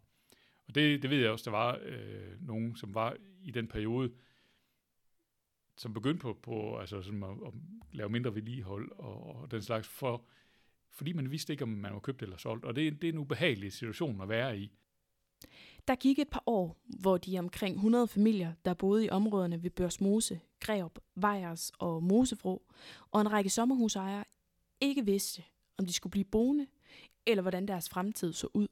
Og 0.68 0.74
det, 0.74 1.02
det 1.02 1.10
ved 1.10 1.18
jeg 1.18 1.30
også, 1.30 1.50
der 1.50 1.56
var 1.56 1.78
øh, 1.82 2.46
nogen, 2.46 2.76
som 2.76 2.94
var 2.94 3.16
i 3.42 3.50
den 3.50 3.68
periode, 3.68 4.12
som 5.76 5.94
begyndte 5.94 6.22
på, 6.22 6.38
på 6.42 6.78
altså, 6.78 7.02
som 7.02 7.22
at, 7.22 7.30
at 7.30 7.52
lave 7.92 8.08
mindre 8.08 8.34
vedligehold 8.34 8.92
og, 8.92 9.36
og 9.36 9.50
den 9.50 9.62
slags, 9.62 9.88
for, 9.88 10.24
fordi 10.90 11.12
man 11.12 11.30
vidste 11.30 11.52
ikke, 11.52 11.64
om 11.64 11.68
man 11.68 11.92
var 11.92 12.00
købt 12.00 12.22
eller 12.22 12.36
solgt. 12.36 12.64
Og 12.64 12.76
det, 12.76 13.02
det 13.02 13.08
er 13.08 13.12
en 13.12 13.18
ubehagelig 13.18 13.72
situation 13.72 14.20
at 14.20 14.28
være 14.28 14.58
i. 14.58 14.72
Der 15.88 15.94
gik 15.94 16.18
et 16.18 16.28
par 16.28 16.42
år, 16.46 16.80
hvor 17.00 17.18
de 17.18 17.38
omkring 17.38 17.74
100 17.74 18.08
familier, 18.08 18.52
der 18.64 18.74
boede 18.74 19.04
i 19.04 19.10
områderne 19.10 19.62
ved 19.62 19.70
Børsmose, 19.70 20.40
Greb, 20.60 20.98
Vejers 21.14 21.72
og 21.78 22.02
Mosefro, 22.02 22.66
og 23.10 23.20
en 23.20 23.32
række 23.32 23.50
sommerhusejere 23.50 24.24
ikke 24.82 25.04
vidste, 25.04 25.44
om 25.78 25.86
de 25.86 25.92
skulle 25.92 26.10
blive 26.10 26.24
boende, 26.24 26.66
eller 27.26 27.42
hvordan 27.42 27.68
deres 27.68 27.88
fremtid 27.88 28.32
så 28.32 28.48
ud. 28.54 28.68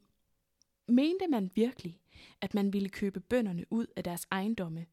Mente 0.87 1.27
man 1.27 1.51
virkelig, 1.55 2.01
at 2.41 2.53
man 2.53 2.73
ville 2.73 2.89
købe 2.89 3.19
bønderne 3.19 3.65
ud 3.69 3.85
af 3.95 4.03
deres 4.03 4.27
ejendomme, 4.31 4.85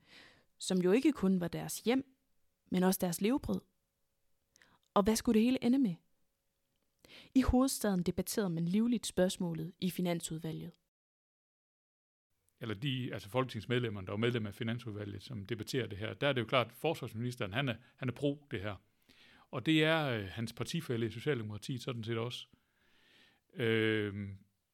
som 0.58 0.78
jo 0.78 0.92
ikke 0.92 1.12
kun 1.12 1.40
var 1.40 1.48
deres 1.48 1.80
hjem, 1.80 2.14
men 2.70 2.82
også 2.82 2.98
deres 3.00 3.20
levebrød? 3.20 3.60
Og 4.94 5.02
hvad 5.02 5.16
skulle 5.16 5.38
det 5.38 5.44
hele 5.44 5.64
ende 5.64 5.78
med? 5.78 5.94
I 7.34 7.42
hovedstaden 7.42 8.02
debatterede 8.02 8.50
man 8.50 8.64
livligt 8.64 9.06
spørgsmålet 9.06 9.72
i 9.80 9.90
Finansudvalget. 9.90 10.72
Eller 12.60 12.74
de, 12.74 13.10
altså 13.12 13.28
folketingsmedlemmerne, 13.28 14.06
der 14.06 14.12
var 14.12 14.16
medlem 14.16 14.46
af 14.46 14.54
Finansudvalget, 14.54 15.22
som 15.22 15.46
debatterer 15.46 15.86
det 15.86 15.98
her, 15.98 16.14
der 16.14 16.28
er 16.28 16.32
det 16.32 16.40
jo 16.40 16.46
klart, 16.46 16.66
at 16.66 16.72
forsvarsministeren, 16.72 17.52
han 17.52 17.68
er, 17.68 17.74
han 17.96 18.08
er 18.08 18.12
pro 18.12 18.46
det 18.50 18.60
her. 18.60 18.76
Og 19.50 19.66
det 19.66 19.84
er 19.84 20.08
øh, 20.08 20.24
hans 20.28 20.52
partifælde 20.52 21.06
i 21.06 21.10
Socialdemokratiet 21.10 21.82
sådan 21.82 22.04
set 22.04 22.18
også. 22.18 22.46
Øh, 23.54 24.28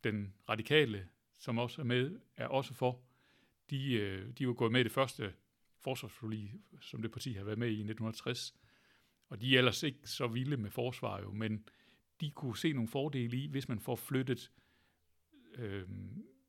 den 0.05 0.35
radikale, 0.49 1.09
som 1.39 1.59
også 1.59 1.83
er 1.83 1.85
med, 1.85 2.21
er 2.37 2.47
også 2.47 2.75
for. 2.75 3.01
De, 3.71 3.93
øh, 3.93 4.33
de 4.39 4.47
var 4.47 4.53
gået 4.53 4.73
med 4.73 4.81
i 4.81 4.85
det 4.85 4.93
første 4.93 5.33
forsvarsforlig, 5.81 6.55
som 6.81 7.03
det 7.03 7.13
parti 7.13 7.33
har 7.33 7.45
været 7.45 7.59
med 7.59 7.69
i 7.69 7.71
i 7.71 7.85
1960. 7.85 8.55
Og 9.29 9.41
de 9.41 9.55
er 9.55 9.59
ellers 9.59 9.83
ikke 9.83 10.09
så 10.09 10.27
vilde 10.27 10.57
med 10.57 10.71
forsvar 10.71 11.21
jo, 11.21 11.33
men 11.33 11.69
de 12.21 12.31
kunne 12.31 12.57
se 12.57 12.73
nogle 12.73 12.89
fordele 12.89 13.37
i, 13.37 13.47
hvis 13.47 13.69
man 13.69 13.81
får 13.81 13.97
flyttet 13.97 14.51
øh, 15.55 15.89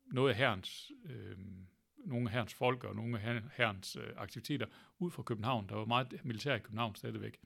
noget 0.06 0.30
af 0.30 0.36
herrens, 0.36 0.92
øh, 1.04 1.38
nogle 1.96 2.28
af 2.28 2.32
herrens 2.32 2.54
folk 2.54 2.84
og 2.84 2.96
nogle 2.96 3.20
af 3.20 3.42
herrens 3.52 3.96
øh, 3.96 4.12
aktiviteter 4.16 4.66
ud 4.98 5.10
fra 5.10 5.22
København. 5.22 5.68
Der 5.68 5.74
var 5.74 5.84
meget 5.84 6.20
militær 6.24 6.54
i 6.54 6.58
København 6.58 6.94
stadigvæk. 6.94 7.40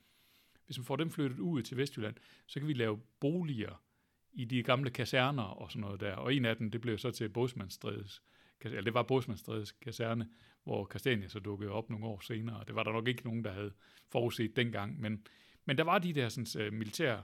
Hvis 0.70 0.78
man 0.78 0.84
får 0.84 0.96
dem 0.96 1.10
flyttet 1.10 1.38
ud 1.38 1.62
til 1.62 1.76
Vestjylland, 1.76 2.14
så 2.46 2.60
kan 2.60 2.68
vi 2.68 2.72
lave 2.72 3.00
boliger 3.20 3.82
i 4.32 4.44
de 4.44 4.62
gamle 4.62 4.90
kaserner 4.90 5.42
og 5.42 5.70
sådan 5.70 5.80
noget 5.80 6.00
der. 6.00 6.12
Og 6.14 6.34
en 6.34 6.44
af 6.44 6.56
dem, 6.56 6.70
det 6.70 6.80
blev 6.80 6.98
så 6.98 7.10
til 7.10 7.28
Båsmandstredes, 7.28 8.22
eller 8.60 8.80
det 8.80 8.94
var 8.94 9.02
Båsmandstredes 9.02 9.72
kaserne, 9.72 10.28
hvor 10.64 10.86
Christiania 10.90 11.28
så 11.28 11.38
dukkede 11.38 11.70
op 11.70 11.90
nogle 11.90 12.06
år 12.06 12.20
senere. 12.20 12.64
Det 12.66 12.74
var 12.74 12.82
der 12.82 12.92
nok 12.92 13.08
ikke 13.08 13.24
nogen, 13.24 13.44
der 13.44 13.52
havde 13.52 13.72
forudset 14.08 14.56
dengang, 14.56 15.00
men, 15.00 15.26
men 15.64 15.78
der 15.78 15.84
var 15.84 15.98
de 15.98 16.12
der 16.12 16.28
sådan, 16.28 16.62
øh, 16.62 16.72
militære 16.72 17.22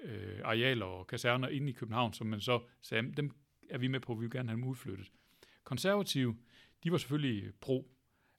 øh, 0.00 0.40
arealer 0.44 0.86
og 0.86 1.06
kaserner 1.06 1.48
inde 1.48 1.68
i 1.68 1.72
København, 1.72 2.12
som 2.12 2.26
man 2.26 2.40
så 2.40 2.60
sagde, 2.82 3.12
dem 3.12 3.30
er 3.70 3.78
vi 3.78 3.88
med 3.88 4.00
på, 4.00 4.14
vi 4.14 4.20
vil 4.20 4.30
gerne 4.30 4.48
have 4.48 4.56
dem 4.56 4.68
udflyttet. 4.68 5.12
Konservative, 5.64 6.36
de 6.84 6.92
var 6.92 6.98
selvfølgelig 6.98 7.52
pro 7.60 7.88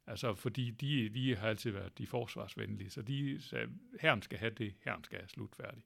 Altså, 0.07 0.35
fordi 0.35 0.71
de, 0.71 1.09
de 1.09 1.35
har 1.35 1.47
altid 1.47 1.71
været 1.71 1.97
de 1.97 2.07
forsvarsvenlige, 2.07 2.89
så 2.89 3.01
de 3.01 3.41
sagde, 3.41 3.69
herren 4.01 4.21
skal 4.21 4.39
have 4.39 4.53
det, 4.57 4.73
herren 4.85 5.03
skal 5.03 5.19
have 5.19 5.29
slutfærdigt. 5.29 5.85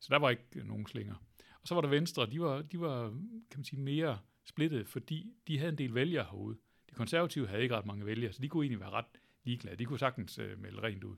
Så 0.00 0.08
der 0.10 0.18
var 0.18 0.30
ikke 0.30 0.44
øh, 0.56 0.66
nogen 0.66 0.86
slinger. 0.86 1.14
Og 1.62 1.68
så 1.68 1.74
var 1.74 1.80
der 1.80 1.88
Venstre, 1.88 2.26
de 2.26 2.40
var, 2.40 2.62
de 2.62 2.80
var 2.80 3.08
kan 3.50 3.58
man 3.58 3.64
sige, 3.64 3.80
mere 3.80 4.18
splittet, 4.44 4.88
fordi 4.88 5.32
de 5.48 5.58
havde 5.58 5.72
en 5.72 5.78
del 5.78 5.94
vælgere 5.94 6.24
herude. 6.24 6.56
De 6.90 6.94
konservative 6.94 7.48
havde 7.48 7.62
ikke 7.62 7.76
ret 7.76 7.86
mange 7.86 8.06
vælgere, 8.06 8.32
så 8.32 8.42
de 8.42 8.48
kunne 8.48 8.64
egentlig 8.64 8.80
være 8.80 8.90
ret 8.90 9.20
ligeglade. 9.44 9.76
De 9.76 9.84
kunne 9.84 9.98
sagtens 9.98 10.38
øh, 10.38 10.58
melde 10.58 10.82
rent 10.82 11.04
ud. 11.04 11.16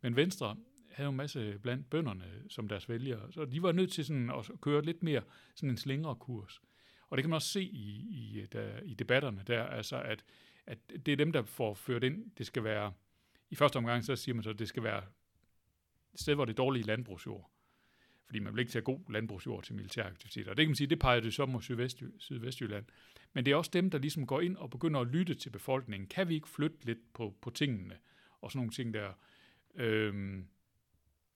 Men 0.00 0.16
Venstre 0.16 0.56
havde 0.90 1.04
jo 1.06 1.10
en 1.10 1.16
masse 1.16 1.58
blandt 1.58 1.90
bønderne 1.90 2.42
som 2.48 2.68
deres 2.68 2.88
vælgere, 2.88 3.32
så 3.32 3.44
de 3.44 3.62
var 3.62 3.72
nødt 3.72 3.92
til 3.92 4.04
sådan 4.04 4.30
at 4.30 4.50
køre 4.60 4.82
lidt 4.82 5.02
mere 5.02 5.22
sådan 5.54 5.70
en 5.70 5.76
slingre 5.76 6.14
kurs. 6.14 6.60
Og 7.08 7.16
det 7.16 7.22
kan 7.22 7.30
man 7.30 7.34
også 7.34 7.48
se 7.48 7.62
i, 7.62 8.06
i, 8.10 8.40
øh, 8.40 8.46
der, 8.52 8.80
i 8.80 8.94
debatterne 8.94 9.42
der, 9.46 9.62
altså 9.62 10.00
at, 10.00 10.24
at 10.66 10.78
det 11.06 11.12
er 11.12 11.16
dem, 11.16 11.32
der 11.32 11.42
får 11.42 11.74
ført 11.74 12.04
ind, 12.04 12.30
det 12.38 12.46
skal 12.46 12.64
være, 12.64 12.92
i 13.50 13.54
første 13.54 13.76
omgang 13.76 14.04
så 14.04 14.16
siger 14.16 14.34
man 14.34 14.44
så, 14.44 14.50
at 14.50 14.58
det 14.58 14.68
skal 14.68 14.82
være 14.82 15.02
et 16.14 16.20
sted, 16.20 16.34
hvor 16.34 16.44
det 16.44 16.52
er 16.52 16.56
dårlige 16.56 16.86
landbrugsjord. 16.86 17.50
Fordi 18.24 18.38
man 18.38 18.54
vil 18.54 18.60
ikke 18.60 18.72
tage 18.72 18.82
god 18.82 19.12
landbrugsjord 19.12 19.64
til 19.64 19.74
militæraktiviteter. 19.74 20.50
Og 20.50 20.56
det 20.56 20.64
kan 20.64 20.70
man 20.70 20.76
sige, 20.76 20.86
det 20.86 20.98
peger 20.98 21.20
det 21.20 21.34
så 21.34 21.46
mod 21.46 21.62
Sydvest, 21.62 22.02
Sydvestjylland. 22.18 22.84
Men 23.32 23.44
det 23.44 23.52
er 23.52 23.56
også 23.56 23.70
dem, 23.74 23.90
der 23.90 23.98
ligesom 23.98 24.26
går 24.26 24.40
ind 24.40 24.56
og 24.56 24.70
begynder 24.70 25.00
at 25.00 25.06
lytte 25.06 25.34
til 25.34 25.50
befolkningen. 25.50 26.08
Kan 26.08 26.28
vi 26.28 26.34
ikke 26.34 26.48
flytte 26.48 26.76
lidt 26.84 27.12
på, 27.12 27.34
på 27.42 27.50
tingene? 27.50 27.98
Og 28.40 28.50
sådan 28.50 28.58
nogle 28.58 28.72
ting 28.72 28.94
der. 28.94 29.12
Øhm, 29.74 30.46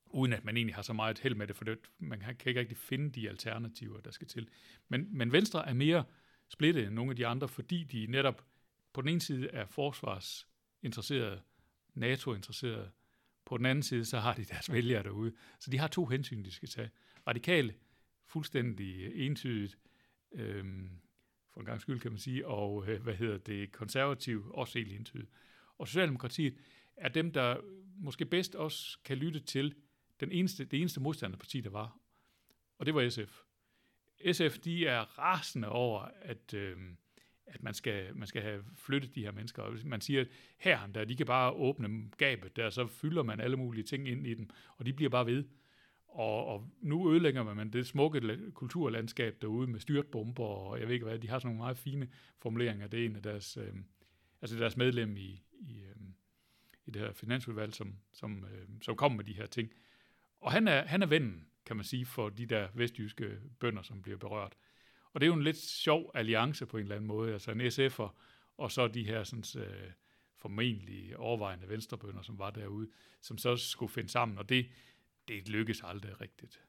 uden 0.07 0.33
at 0.33 0.45
man 0.45 0.57
egentlig 0.57 0.75
har 0.75 0.83
så 0.83 0.93
meget 0.93 1.19
held 1.19 1.35
med 1.35 1.47
det, 1.47 1.57
for 1.57 1.65
det, 1.65 1.79
man 1.99 2.21
kan 2.21 2.37
ikke 2.47 2.61
rigtig 2.61 2.77
finde 2.77 3.11
de 3.11 3.29
alternativer, 3.29 4.01
der 4.01 4.11
skal 4.11 4.27
til. 4.27 4.49
Men, 4.89 5.09
men 5.11 5.33
Venstre 5.33 5.69
er 5.69 5.75
mere 5.75 6.05
splittet 6.49 6.87
end 6.87 6.95
nogle 6.95 7.11
af 7.11 7.17
de 7.17 7.27
andre, 7.27 7.49
fordi 7.49 7.85
de 7.85 8.07
netop 8.07 8.45
på 9.01 9.03
den 9.03 9.09
ene 9.09 9.21
side 9.21 9.49
er 9.49 9.67
forsvarsinteresserede, 9.67 11.41
NATO-interesserede, 11.95 12.91
på 13.45 13.57
den 13.57 13.67
anden 13.67 13.83
side, 13.83 14.05
så 14.05 14.19
har 14.19 14.35
de 14.35 14.45
deres 14.45 14.73
vælgere 14.73 15.03
derude. 15.03 15.33
Så 15.59 15.71
de 15.71 15.79
har 15.79 15.89
to 15.89 16.07
hensyn, 16.07 16.45
de 16.45 16.51
skal 16.51 16.69
tage. 16.69 16.91
Radikale, 17.27 17.75
fuldstændig 18.27 19.15
entydigt, 19.27 19.79
øhm, 20.33 21.01
for 21.53 21.61
en 21.61 21.67
gang 21.67 21.81
skyld 21.81 22.01
kan 22.01 22.11
man 22.11 22.19
sige, 22.19 22.47
og 22.47 22.89
øh, 22.89 23.03
hvad 23.03 23.15
hedder 23.15 23.39
det, 23.39 23.73
konservativ, 23.73 24.51
også 24.55 24.79
helt 24.79 24.93
entydigt. 24.93 25.31
Og 25.79 25.89
Socialdemokratiet 25.89 26.57
er 26.97 27.09
dem, 27.09 27.33
der 27.33 27.57
måske 27.99 28.25
bedst 28.25 28.55
også 28.55 28.99
kan 29.05 29.19
lytte 29.19 29.41
til 29.41 29.75
den 30.21 30.33
eneste, 30.33 30.65
det 30.65 30.81
eneste 30.81 31.01
modstanderparti, 31.01 31.61
der 31.61 31.71
var, 31.71 31.99
og 32.79 32.87
det 32.87 32.95
var 32.95 33.09
SF. 33.09 33.41
SF, 34.33 34.59
de 34.59 34.87
er 34.87 35.01
rasende 35.19 35.69
over, 35.69 36.01
at, 36.23 36.55
øh, 36.55 36.79
at 37.51 37.63
man, 37.63 37.75
skal, 37.75 38.17
man 38.17 38.29
skal 38.29 38.43
have 38.43 38.65
flyttet 38.77 39.15
de 39.15 39.23
her 39.23 39.33
mennesker. 39.33 39.85
Man 39.85 40.01
siger, 40.01 40.21
at 40.21 40.29
her, 40.59 40.87
der, 40.87 41.05
de 41.05 41.17
kan 41.17 41.27
bare 41.27 41.53
åbne 41.53 42.11
gabet 42.17 42.57
der, 42.57 42.71
så 42.71 42.87
fylder 42.87 43.23
man 43.23 43.41
alle 43.41 43.57
mulige 43.57 43.85
ting 43.85 44.09
ind 44.09 44.27
i 44.27 44.35
dem, 44.35 44.51
og 44.77 44.87
de 44.87 44.93
bliver 44.93 45.11
bare 45.11 45.27
ved. 45.27 45.45
Og, 46.09 46.47
og 46.47 46.71
nu 46.81 47.13
ødelægger 47.13 47.43
man 47.55 47.71
det 47.71 47.87
smukke 47.87 48.51
kulturlandskab 48.55 49.37
derude 49.43 49.67
med 49.67 49.81
styrtbomber, 49.81 50.45
og 50.45 50.81
jeg 50.81 50.87
ved 50.87 50.95
ikke 50.95 51.07
hvad, 51.07 51.19
de 51.19 51.29
har 51.29 51.39
sådan 51.39 51.47
nogle 51.49 51.59
meget 51.59 51.79
fine 51.79 52.09
formuleringer. 52.39 52.87
Det 52.87 53.01
er 53.01 53.07
en 53.07 53.17
af 53.17 53.23
deres, 53.23 53.57
øh, 53.57 53.75
altså 54.43 54.59
deres 54.59 54.77
medlem 54.77 55.17
i, 55.17 55.43
i, 55.61 55.83
øh, 55.83 55.97
i 56.87 56.91
det 56.91 57.03
her 57.03 57.13
finansudvalg, 57.13 57.75
som, 57.75 57.95
som, 58.13 58.45
øh, 58.45 58.69
som 58.83 58.97
kommer 58.97 59.17
med 59.17 59.25
de 59.25 59.35
her 59.35 59.47
ting. 59.47 59.73
Og 60.41 60.53
han 60.53 60.69
er, 60.69 60.87
han 60.87 61.03
er 61.03 61.07
vennen, 61.07 61.47
kan 61.67 61.77
man 61.77 61.85
sige, 61.85 62.07
for 62.07 62.29
de 62.29 62.47
der 62.47 62.69
vestjyske 62.75 63.39
bønder, 63.61 63.83
som 63.83 64.03
bliver 64.03 64.19
berørt. 64.19 64.57
Og 65.13 65.21
det 65.21 65.27
er 65.27 65.29
jo 65.29 65.35
en 65.35 65.43
lidt 65.43 65.57
sjov 65.57 66.11
alliance 66.15 66.67
på 66.67 66.77
en 66.77 66.83
eller 66.83 66.97
anden 66.97 67.09
måde, 67.09 67.33
altså 67.33 67.51
en 67.51 67.61
SF'er, 67.61 68.09
og 68.57 68.73
så 68.73 68.89
de 68.89 69.05
her 69.05 69.25
sådan, 69.25 69.65
øh, 69.65 69.93
formentlig 70.37 71.17
overvejende 71.17 71.69
venstrebønder, 71.69 72.23
som 72.23 72.39
var 72.39 72.51
derude, 72.51 72.89
som 73.21 73.39
så 73.39 73.57
skulle 73.57 73.93
finde 73.93 74.09
sammen, 74.09 74.39
og 74.39 74.49
det, 74.49 74.67
det 75.29 75.49
lykkes 75.49 75.83
aldrig 75.85 76.21
rigtigt. 76.21 76.61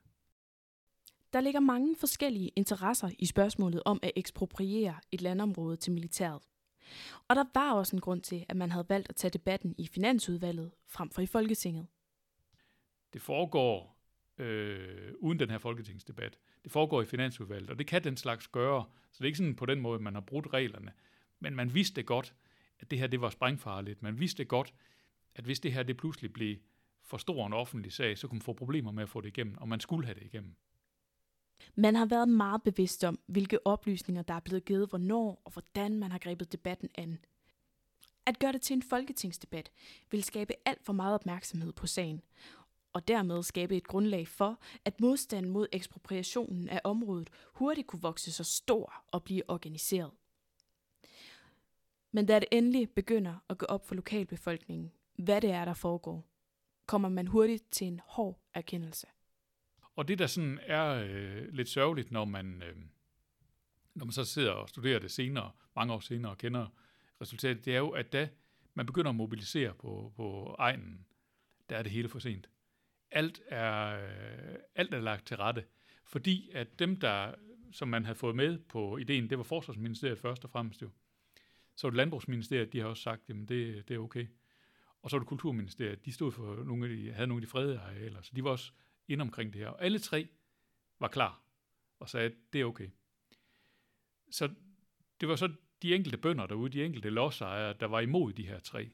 Der 1.33 1.41
ligger 1.41 1.59
mange 1.59 1.95
forskellige 1.95 2.51
interesser 2.55 3.09
i 3.19 3.25
spørgsmålet 3.25 3.81
om 3.85 3.99
at 4.03 4.11
ekspropriere 4.15 4.99
et 5.11 5.21
landområde 5.21 5.77
til 5.77 5.93
militæret. 5.93 6.41
Og 7.27 7.35
der 7.35 7.43
var 7.53 7.73
også 7.73 7.95
en 7.95 8.01
grund 8.01 8.21
til, 8.21 8.45
at 8.49 8.55
man 8.55 8.71
havde 8.71 8.89
valgt 8.89 9.09
at 9.09 9.15
tage 9.15 9.31
debatten 9.31 9.75
i 9.77 9.87
Finansudvalget 9.87 10.71
frem 10.87 11.09
for 11.09 11.21
i 11.21 11.25
Folketinget. 11.25 11.87
Det 13.13 13.21
foregår 13.21 13.97
øh, 14.37 15.13
uden 15.19 15.39
den 15.39 15.49
her 15.49 15.57
folketingsdebat. 15.57 16.39
Det 16.63 16.71
foregår 16.71 17.01
i 17.01 17.05
Finansudvalget, 17.05 17.69
og 17.69 17.79
det 17.79 17.87
kan 17.87 18.03
den 18.03 18.17
slags 18.17 18.47
gøre. 18.47 18.85
Så 19.11 19.17
det 19.17 19.21
er 19.21 19.25
ikke 19.25 19.37
sådan 19.37 19.55
på 19.55 19.65
den 19.65 19.81
måde, 19.81 19.99
man 19.99 20.13
har 20.13 20.21
brudt 20.21 20.53
reglerne. 20.53 20.91
Men 21.39 21.55
man 21.55 21.73
vidste 21.73 22.03
godt, 22.03 22.35
at 22.79 22.91
det 22.91 22.99
her 22.99 23.07
det 23.07 23.21
var 23.21 23.29
sprængfarligt. 23.29 24.01
Man 24.01 24.19
vidste 24.19 24.45
godt, 24.45 24.73
at 25.35 25.43
hvis 25.45 25.59
det 25.59 25.73
her 25.73 25.83
det 25.83 25.97
pludselig 25.97 26.33
blev 26.33 26.57
for 27.03 27.17
stor 27.17 27.47
en 27.47 27.53
offentlig 27.53 27.93
sag, 27.93 28.17
så 28.17 28.27
kunne 28.27 28.37
man 28.37 28.41
få 28.41 28.53
problemer 28.53 28.91
med 28.91 29.03
at 29.03 29.09
få 29.09 29.21
det 29.21 29.27
igennem, 29.27 29.57
og 29.57 29.67
man 29.67 29.79
skulle 29.79 30.05
have 30.05 30.15
det 30.15 30.23
igennem. 30.23 30.55
Man 31.75 31.95
har 31.95 32.05
været 32.05 32.29
meget 32.29 32.63
bevidst 32.63 33.03
om, 33.03 33.19
hvilke 33.25 33.67
oplysninger, 33.67 34.21
der 34.21 34.33
er 34.33 34.39
blevet 34.39 34.65
givet, 34.65 34.89
hvornår 34.89 35.41
og 35.45 35.51
hvordan 35.51 35.99
man 35.99 36.11
har 36.11 36.19
grebet 36.19 36.51
debatten 36.51 36.89
an. 36.95 37.19
At 38.25 38.39
gøre 38.39 38.51
det 38.51 38.61
til 38.61 38.73
en 38.73 38.83
folketingsdebat 38.83 39.71
vil 40.11 40.23
skabe 40.23 40.53
alt 40.65 40.85
for 40.85 40.93
meget 40.93 41.13
opmærksomhed 41.13 41.73
på 41.73 41.87
sagen, 41.87 42.21
og 42.93 43.07
dermed 43.07 43.43
skabe 43.43 43.77
et 43.77 43.87
grundlag 43.87 44.27
for, 44.27 44.59
at 44.85 45.01
modstanden 45.01 45.51
mod 45.51 45.67
ekspropriationen 45.71 46.69
af 46.69 46.81
området 46.83 47.29
hurtigt 47.53 47.87
kunne 47.87 48.01
vokse 48.01 48.31
så 48.31 48.43
stor 48.43 48.93
og 49.07 49.23
blive 49.23 49.49
organiseret. 49.49 50.11
Men 52.11 52.25
da 52.25 52.39
det 52.39 52.47
endelig 52.51 52.89
begynder 52.89 53.35
at 53.49 53.57
gå 53.57 53.65
op 53.65 53.87
for 53.87 53.95
lokalbefolkningen, 53.95 54.91
hvad 55.15 55.41
det 55.41 55.51
er, 55.51 55.65
der 55.65 55.73
foregår, 55.73 56.27
kommer 56.85 57.09
man 57.09 57.27
hurtigt 57.27 57.71
til 57.71 57.87
en 57.87 58.01
hård 58.05 58.41
erkendelse. 58.53 59.07
Og 59.95 60.07
det, 60.07 60.19
der 60.19 60.27
sådan 60.27 60.59
er 60.61 61.03
øh, 61.07 61.53
lidt 61.53 61.69
sørgeligt, 61.69 62.11
når 62.11 62.25
man, 62.25 62.63
øh, 62.63 62.75
når 63.93 64.05
man 64.05 64.11
så 64.11 64.25
sidder 64.25 64.51
og 64.51 64.69
studerer 64.69 64.99
det 64.99 65.11
senere, 65.11 65.51
mange 65.75 65.93
år 65.93 65.99
senere, 65.99 66.31
og 66.31 66.37
kender 66.37 66.67
resultatet, 67.21 67.65
det 67.65 67.73
er 67.73 67.77
jo, 67.77 67.89
at 67.89 68.13
da 68.13 68.29
man 68.73 68.85
begynder 68.85 69.09
at 69.09 69.15
mobilisere 69.15 69.73
på, 69.73 70.13
på 70.15 70.55
egnen, 70.59 71.05
der 71.69 71.77
er 71.77 71.83
det 71.83 71.91
hele 71.91 72.09
for 72.09 72.19
sent 72.19 72.49
alt 73.11 73.41
er, 73.47 74.05
øh, 74.05 74.55
alt 74.75 74.93
er 74.93 74.99
lagt 74.99 75.27
til 75.27 75.37
rette. 75.37 75.65
Fordi 76.05 76.49
at 76.53 76.79
dem, 76.79 76.95
der, 76.95 77.35
som 77.71 77.87
man 77.87 78.05
havde 78.05 78.17
fået 78.17 78.35
med 78.35 78.59
på 78.59 78.97
ideen, 78.97 79.29
det 79.29 79.37
var 79.37 79.43
Forsvarsministeriet 79.43 80.19
først 80.19 80.43
og 80.43 80.49
fremmest 80.49 80.81
jo. 80.81 80.89
Så 81.75 81.87
var 81.87 81.89
det 81.89 81.97
Landbrugsministeriet, 81.97 82.73
de 82.73 82.79
har 82.79 82.87
også 82.87 83.03
sagt, 83.03 83.29
at 83.29 83.35
det, 83.35 83.87
det 83.87 83.91
er 83.91 83.99
okay. 83.99 84.27
Og 85.01 85.09
så 85.09 85.15
var 85.15 85.19
det 85.19 85.27
Kulturministeriet, 85.27 86.05
de 86.05 86.13
stod 86.13 86.31
for 86.31 86.63
nogle 86.63 86.85
af 86.85 86.97
de, 86.97 87.11
havde 87.11 87.27
nogle 87.27 87.41
af 87.41 87.47
de 87.47 87.51
fredede 87.51 87.79
arealer, 87.79 88.21
så 88.21 88.31
de 88.35 88.43
var 88.43 88.49
også 88.49 88.71
inde 89.07 89.21
omkring 89.21 89.53
det 89.53 89.61
her. 89.61 89.67
Og 89.67 89.85
alle 89.85 89.99
tre 89.99 90.27
var 90.99 91.07
klar 91.07 91.41
og 91.99 92.09
sagde, 92.09 92.25
at 92.25 92.33
det 92.53 92.61
er 92.61 92.65
okay. 92.65 92.89
Så 94.31 94.49
det 95.21 95.29
var 95.29 95.35
så 95.35 95.53
de 95.81 95.95
enkelte 95.95 96.17
bønder 96.17 96.45
derude, 96.45 96.71
de 96.71 96.85
enkelte 96.85 97.09
lodsejere, 97.09 97.73
der 97.79 97.85
var 97.85 97.99
imod 97.99 98.33
de 98.33 98.47
her 98.47 98.59
tre. 98.59 98.89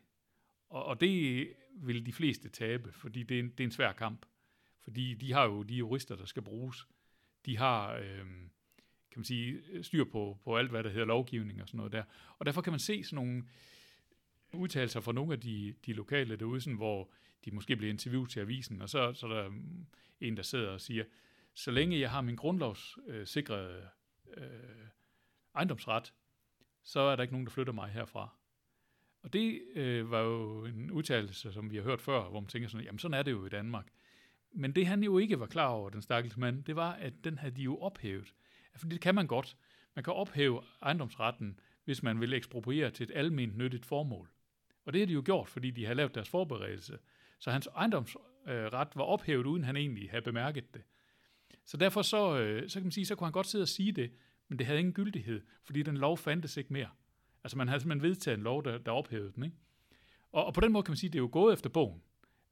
Og, 0.69 0.85
og 0.85 1.01
det 1.01 1.47
vil 1.71 2.05
de 2.05 2.13
fleste 2.13 2.49
tabe, 2.49 2.91
fordi 2.91 3.23
det 3.23 3.35
er, 3.35 3.39
en, 3.39 3.49
det 3.49 3.59
er 3.59 3.63
en 3.63 3.71
svær 3.71 3.91
kamp. 3.91 4.25
Fordi 4.79 5.13
de 5.13 5.33
har 5.33 5.43
jo 5.43 5.63
de 5.63 5.75
jurister, 5.75 6.15
der 6.15 6.25
skal 6.25 6.43
bruges. 6.43 6.87
De 7.45 7.57
har, 7.57 7.93
øh, 7.93 8.25
kan 9.11 9.19
man 9.19 9.23
sige, 9.23 9.83
styr 9.83 10.03
på, 10.03 10.37
på 10.43 10.57
alt, 10.57 10.69
hvad 10.69 10.83
der 10.83 10.89
hedder 10.89 11.05
lovgivning 11.05 11.61
og 11.61 11.67
sådan 11.67 11.77
noget 11.77 11.91
der. 11.91 12.03
Og 12.37 12.45
derfor 12.45 12.61
kan 12.61 12.73
man 12.73 12.79
se 12.79 13.03
sådan 13.03 13.25
nogle 13.25 13.43
udtalelser 14.53 14.99
fra 14.99 15.11
nogle 15.11 15.33
af 15.33 15.39
de, 15.39 15.73
de 15.85 15.93
lokale 15.93 16.35
derude, 16.35 16.61
sådan, 16.61 16.77
hvor 16.77 17.11
de 17.45 17.51
måske 17.51 17.75
bliver 17.75 17.91
interviewet 17.91 18.29
til 18.29 18.39
avisen, 18.39 18.81
og 18.81 18.89
så, 18.89 19.13
så 19.13 19.27
er 19.27 19.33
der 19.33 19.49
mm, 19.49 19.85
en, 20.21 20.37
der 20.37 20.43
sidder 20.43 20.69
og 20.69 20.81
siger, 20.81 21.03
så 21.53 21.71
længe 21.71 21.99
jeg 21.99 22.11
har 22.11 22.21
min 22.21 22.35
grundlovssikrede 22.35 23.89
øh, 24.37 24.87
ejendomsret, 25.55 26.13
så 26.83 26.99
er 26.99 27.15
der 27.15 27.23
ikke 27.23 27.33
nogen, 27.33 27.45
der 27.45 27.51
flytter 27.51 27.73
mig 27.73 27.89
herfra. 27.89 28.36
Og 29.27 29.33
det 29.33 29.61
øh, 29.75 30.11
var 30.11 30.19
jo 30.19 30.65
en 30.65 30.91
udtalelse, 30.91 31.53
som 31.53 31.71
vi 31.71 31.75
har 31.75 31.83
hørt 31.83 32.01
før, 32.01 32.29
hvor 32.29 32.39
man 32.39 32.47
tænker 32.47 32.69
sådan, 32.69 32.85
jamen 32.85 32.99
sådan 32.99 33.19
er 33.19 33.23
det 33.23 33.31
jo 33.31 33.45
i 33.45 33.49
Danmark. 33.49 33.87
Men 34.51 34.71
det 34.71 34.87
han 34.87 35.03
jo 35.03 35.17
ikke 35.17 35.39
var 35.39 35.45
klar 35.45 35.67
over, 35.67 35.89
den 35.89 36.01
stakkels 36.01 36.37
mand, 36.37 36.63
det 36.63 36.75
var, 36.75 36.91
at 36.91 37.13
den 37.23 37.37
havde 37.37 37.55
de 37.55 37.61
jo 37.61 37.77
ophævet. 37.77 38.33
Altså, 38.73 38.79
For 38.79 38.87
det 38.87 39.01
kan 39.01 39.15
man 39.15 39.27
godt. 39.27 39.57
Man 39.95 40.03
kan 40.03 40.13
ophæve 40.13 40.61
ejendomsretten, 40.81 41.59
hvis 41.85 42.03
man 42.03 42.21
vil 42.21 42.33
ekspropriere 42.33 42.91
til 42.91 43.03
et 43.03 43.11
almindeligt 43.15 43.57
nyttigt 43.57 43.85
formål. 43.85 44.29
Og 44.85 44.93
det 44.93 45.01
har 45.01 45.05
de 45.05 45.13
jo 45.13 45.21
gjort, 45.25 45.49
fordi 45.49 45.71
de 45.71 45.85
har 45.85 45.93
lavet 45.93 46.15
deres 46.15 46.29
forberedelse. 46.29 46.99
Så 47.39 47.51
hans 47.51 47.67
ejendomsret 47.67 48.23
øh, 48.47 48.71
var 48.71 49.03
ophævet, 49.03 49.45
uden 49.45 49.63
han 49.63 49.77
egentlig 49.77 50.09
havde 50.09 50.23
bemærket 50.23 50.73
det. 50.73 50.81
Så 51.65 51.77
derfor 51.77 52.01
så, 52.01 52.39
øh, 52.39 52.69
så 52.69 52.79
kan 52.79 52.85
man 52.85 52.91
sige, 52.91 53.05
så 53.05 53.15
kunne 53.15 53.25
han 53.25 53.33
godt 53.33 53.47
sidde 53.47 53.63
og 53.63 53.67
sige 53.67 53.91
det, 53.91 54.11
men 54.47 54.59
det 54.59 54.67
havde 54.67 54.79
ingen 54.79 54.93
gyldighed, 54.93 55.41
fordi 55.63 55.83
den 55.83 55.97
lov 55.97 56.17
fandtes 56.17 56.57
ikke 56.57 56.73
mere. 56.73 56.89
Altså 57.43 57.57
man 57.57 57.67
havde 57.67 57.79
simpelthen 57.79 58.09
vedtaget 58.09 58.37
en 58.37 58.43
lov, 58.43 58.63
der, 58.63 58.77
der 58.77 58.91
ophævede 58.91 59.31
den. 59.35 59.43
Ikke? 59.43 59.55
Og, 60.31 60.45
og 60.45 60.53
på 60.53 60.61
den 60.61 60.71
måde 60.71 60.83
kan 60.83 60.91
man 60.91 60.97
sige, 60.97 61.07
at 61.07 61.13
det 61.13 61.19
er 61.19 61.23
jo 61.23 61.29
gået 61.31 61.53
efter 61.53 61.69
bogen. 61.69 62.01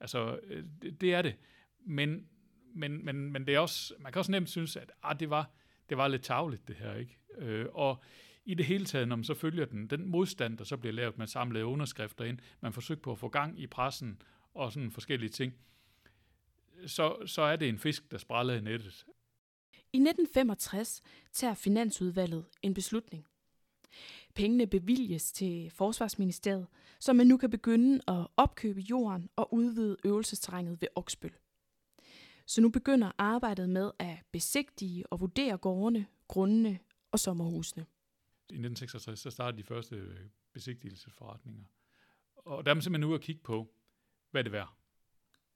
Altså 0.00 0.38
øh, 0.42 0.64
det, 0.82 1.00
det 1.00 1.14
er 1.14 1.22
det. 1.22 1.36
Men, 1.80 2.28
men, 2.74 3.04
men, 3.04 3.32
men 3.32 3.46
det 3.46 3.54
er 3.54 3.58
også, 3.58 3.94
man 3.98 4.12
kan 4.12 4.20
også 4.20 4.32
nemt 4.32 4.50
synes, 4.50 4.76
at 4.76 4.92
ah, 5.02 5.20
det, 5.20 5.30
var, 5.30 5.50
det 5.88 5.96
var 5.96 6.08
lidt 6.08 6.22
tavligt 6.22 6.68
det 6.68 6.76
her. 6.76 6.94
ikke. 6.94 7.18
Øh, 7.38 7.66
og 7.72 8.02
i 8.44 8.54
det 8.54 8.66
hele 8.66 8.84
taget, 8.84 9.08
når 9.08 9.16
man 9.16 9.24
så 9.24 9.34
følger 9.34 9.64
den, 9.64 9.86
den 9.86 10.06
modstand, 10.06 10.58
der 10.58 10.64
så 10.64 10.76
bliver 10.76 10.92
lavet, 10.92 11.18
man 11.18 11.28
samlede 11.28 11.64
underskrifter 11.64 12.24
ind, 12.24 12.38
man 12.60 12.72
forsøgte 12.72 13.02
på 13.02 13.12
at 13.12 13.18
få 13.18 13.28
gang 13.28 13.60
i 13.60 13.66
pressen 13.66 14.22
og 14.54 14.72
sådan 14.72 14.90
forskellige 14.90 15.30
ting, 15.30 15.54
så, 16.86 17.26
så 17.26 17.42
er 17.42 17.56
det 17.56 17.68
en 17.68 17.78
fisk, 17.78 18.10
der 18.10 18.18
spræller 18.18 18.54
i 18.54 18.60
nettet. 18.60 19.06
I 19.92 19.98
1965 19.98 21.02
tager 21.32 21.54
Finansudvalget 21.54 22.44
en 22.62 22.74
beslutning. 22.74 23.26
Pengene 24.36 24.66
bevilges 24.66 25.32
til 25.32 25.70
Forsvarsministeriet, 25.70 26.66
så 27.00 27.12
man 27.12 27.26
nu 27.26 27.36
kan 27.36 27.50
begynde 27.50 28.00
at 28.08 28.26
opkøbe 28.36 28.80
jorden 28.80 29.30
og 29.36 29.54
udvide 29.54 29.96
øvelsesterrænet 30.04 30.80
ved 30.80 30.88
Oksbøl. 30.94 31.32
Så 32.46 32.60
nu 32.60 32.70
begynder 32.70 33.12
arbejdet 33.18 33.68
med 33.68 33.90
at 33.98 34.18
besigtige 34.32 35.12
og 35.12 35.20
vurdere 35.20 35.56
gårdene, 35.56 36.06
grundene 36.28 36.78
og 37.10 37.18
sommerhusene. 37.18 37.86
I 38.48 38.54
1966 38.54 39.20
så 39.20 39.30
startede 39.30 39.62
de 39.62 39.66
første 39.66 40.08
besigtigelsesforretninger. 40.52 41.64
Og 42.36 42.64
der 42.64 42.70
er 42.70 42.74
man 42.74 42.82
simpelthen 42.82 43.08
ude 43.08 43.14
at 43.14 43.20
kigge 43.20 43.42
på, 43.42 43.74
hvad 44.30 44.44
det 44.44 44.50
er 44.50 44.58
værd. 44.58 44.76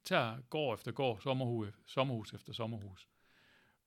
Tager 0.05 0.41
gård 0.49 0.79
efter 0.79 0.91
gård, 0.91 1.21
sommerhus, 1.21 1.67
sommerhus 1.85 2.33
efter 2.33 2.53
sommerhus. 2.53 3.07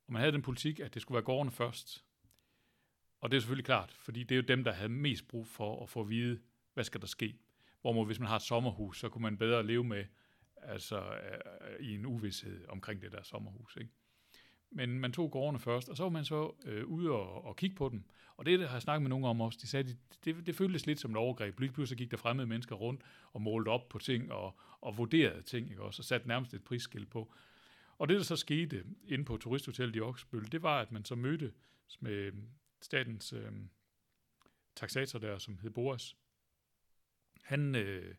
Og 0.06 0.12
man 0.12 0.20
havde 0.20 0.32
den 0.32 0.42
politik, 0.42 0.80
at 0.80 0.94
det 0.94 1.02
skulle 1.02 1.16
være 1.16 1.24
gården 1.24 1.50
først. 1.52 2.03
Og 3.24 3.30
det 3.30 3.36
er 3.36 3.40
selvfølgelig 3.40 3.64
klart, 3.64 3.92
fordi 3.92 4.22
det 4.22 4.32
er 4.32 4.36
jo 4.36 4.42
dem, 4.42 4.64
der 4.64 4.72
havde 4.72 4.88
mest 4.88 5.28
brug 5.28 5.46
for 5.46 5.82
at 5.82 5.88
få 5.88 6.00
at 6.00 6.08
vide, 6.08 6.40
hvad 6.74 6.84
skal 6.84 7.00
der 7.00 7.06
ske. 7.06 7.36
Hvorimod 7.80 8.06
hvis 8.06 8.18
man 8.18 8.28
har 8.28 8.36
et 8.36 8.42
sommerhus, 8.42 9.00
så 9.00 9.08
kunne 9.08 9.22
man 9.22 9.36
bedre 9.36 9.66
leve 9.66 9.84
med 9.84 10.04
altså 10.56 11.00
øh, 11.00 11.86
i 11.86 11.94
en 11.94 12.06
uvidshed 12.06 12.68
omkring 12.68 13.02
det 13.02 13.12
der 13.12 13.22
sommerhus. 13.22 13.76
Ikke? 13.76 13.90
Men 14.70 15.00
man 15.00 15.12
tog 15.12 15.30
gårdene 15.30 15.58
først, 15.58 15.88
og 15.88 15.96
så 15.96 16.02
var 16.02 16.10
man 16.10 16.24
så 16.24 16.54
øh, 16.64 16.86
ude 16.86 17.10
og, 17.10 17.44
og 17.44 17.56
kigge 17.56 17.76
på 17.76 17.88
dem. 17.88 18.04
Og 18.36 18.46
det, 18.46 18.58
der 18.58 18.66
har 18.66 18.74
jeg 18.74 18.82
snakket 18.82 19.02
med 19.02 19.08
nogen 19.08 19.24
om 19.24 19.40
også, 19.40 19.58
de 19.62 19.66
sagde, 19.66 19.88
det, 19.88 19.98
det, 20.24 20.46
det 20.46 20.56
føltes 20.56 20.86
lidt 20.86 21.00
som 21.00 21.10
et 21.10 21.16
overgreb. 21.16 21.60
Lige 21.60 21.72
pludselig 21.72 21.98
gik 21.98 22.10
der 22.10 22.16
fremmede 22.16 22.46
mennesker 22.46 22.74
rundt 22.74 23.02
og 23.32 23.42
målte 23.42 23.68
op 23.68 23.88
på 23.88 23.98
ting 23.98 24.32
og, 24.32 24.58
og 24.80 24.98
vurderede 24.98 25.42
ting, 25.42 25.70
ikke? 25.70 25.82
også, 25.82 26.00
og 26.00 26.04
satte 26.04 26.28
nærmest 26.28 26.54
et 26.54 26.64
prisskilt 26.64 27.10
på. 27.10 27.34
Og 27.98 28.08
det, 28.08 28.16
der 28.16 28.22
så 28.22 28.36
skete 28.36 28.84
inde 29.08 29.24
på 29.24 29.36
turisthotellet 29.36 29.96
i 29.96 30.00
Oksbøl, 30.00 30.52
det 30.52 30.62
var, 30.62 30.80
at 30.80 30.92
man 30.92 31.04
så 31.04 31.14
mødte 31.14 31.52
med 32.00 32.32
statens 32.84 33.32
øh, 33.32 33.52
taxator 34.74 35.18
der, 35.18 35.38
som 35.38 35.58
hed 35.58 35.70
Boris. 35.70 36.16
Han, 37.42 37.74
øh, 37.74 38.14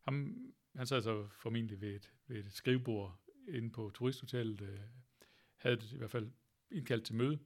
ham, 0.00 0.36
han 0.76 0.86
sad 0.86 1.02
så 1.02 1.28
formentlig 1.28 1.80
ved 1.80 1.94
et, 1.94 2.12
ved 2.26 2.44
et 2.44 2.52
skrivebord 2.52 3.20
inde 3.48 3.70
på 3.70 3.90
turisthotellet, 3.94 4.60
øh, 4.60 4.80
havde 5.56 5.76
det 5.76 5.92
i 5.92 5.96
hvert 5.96 6.10
fald 6.10 6.32
indkaldt 6.70 7.04
til 7.04 7.14
møde. 7.14 7.38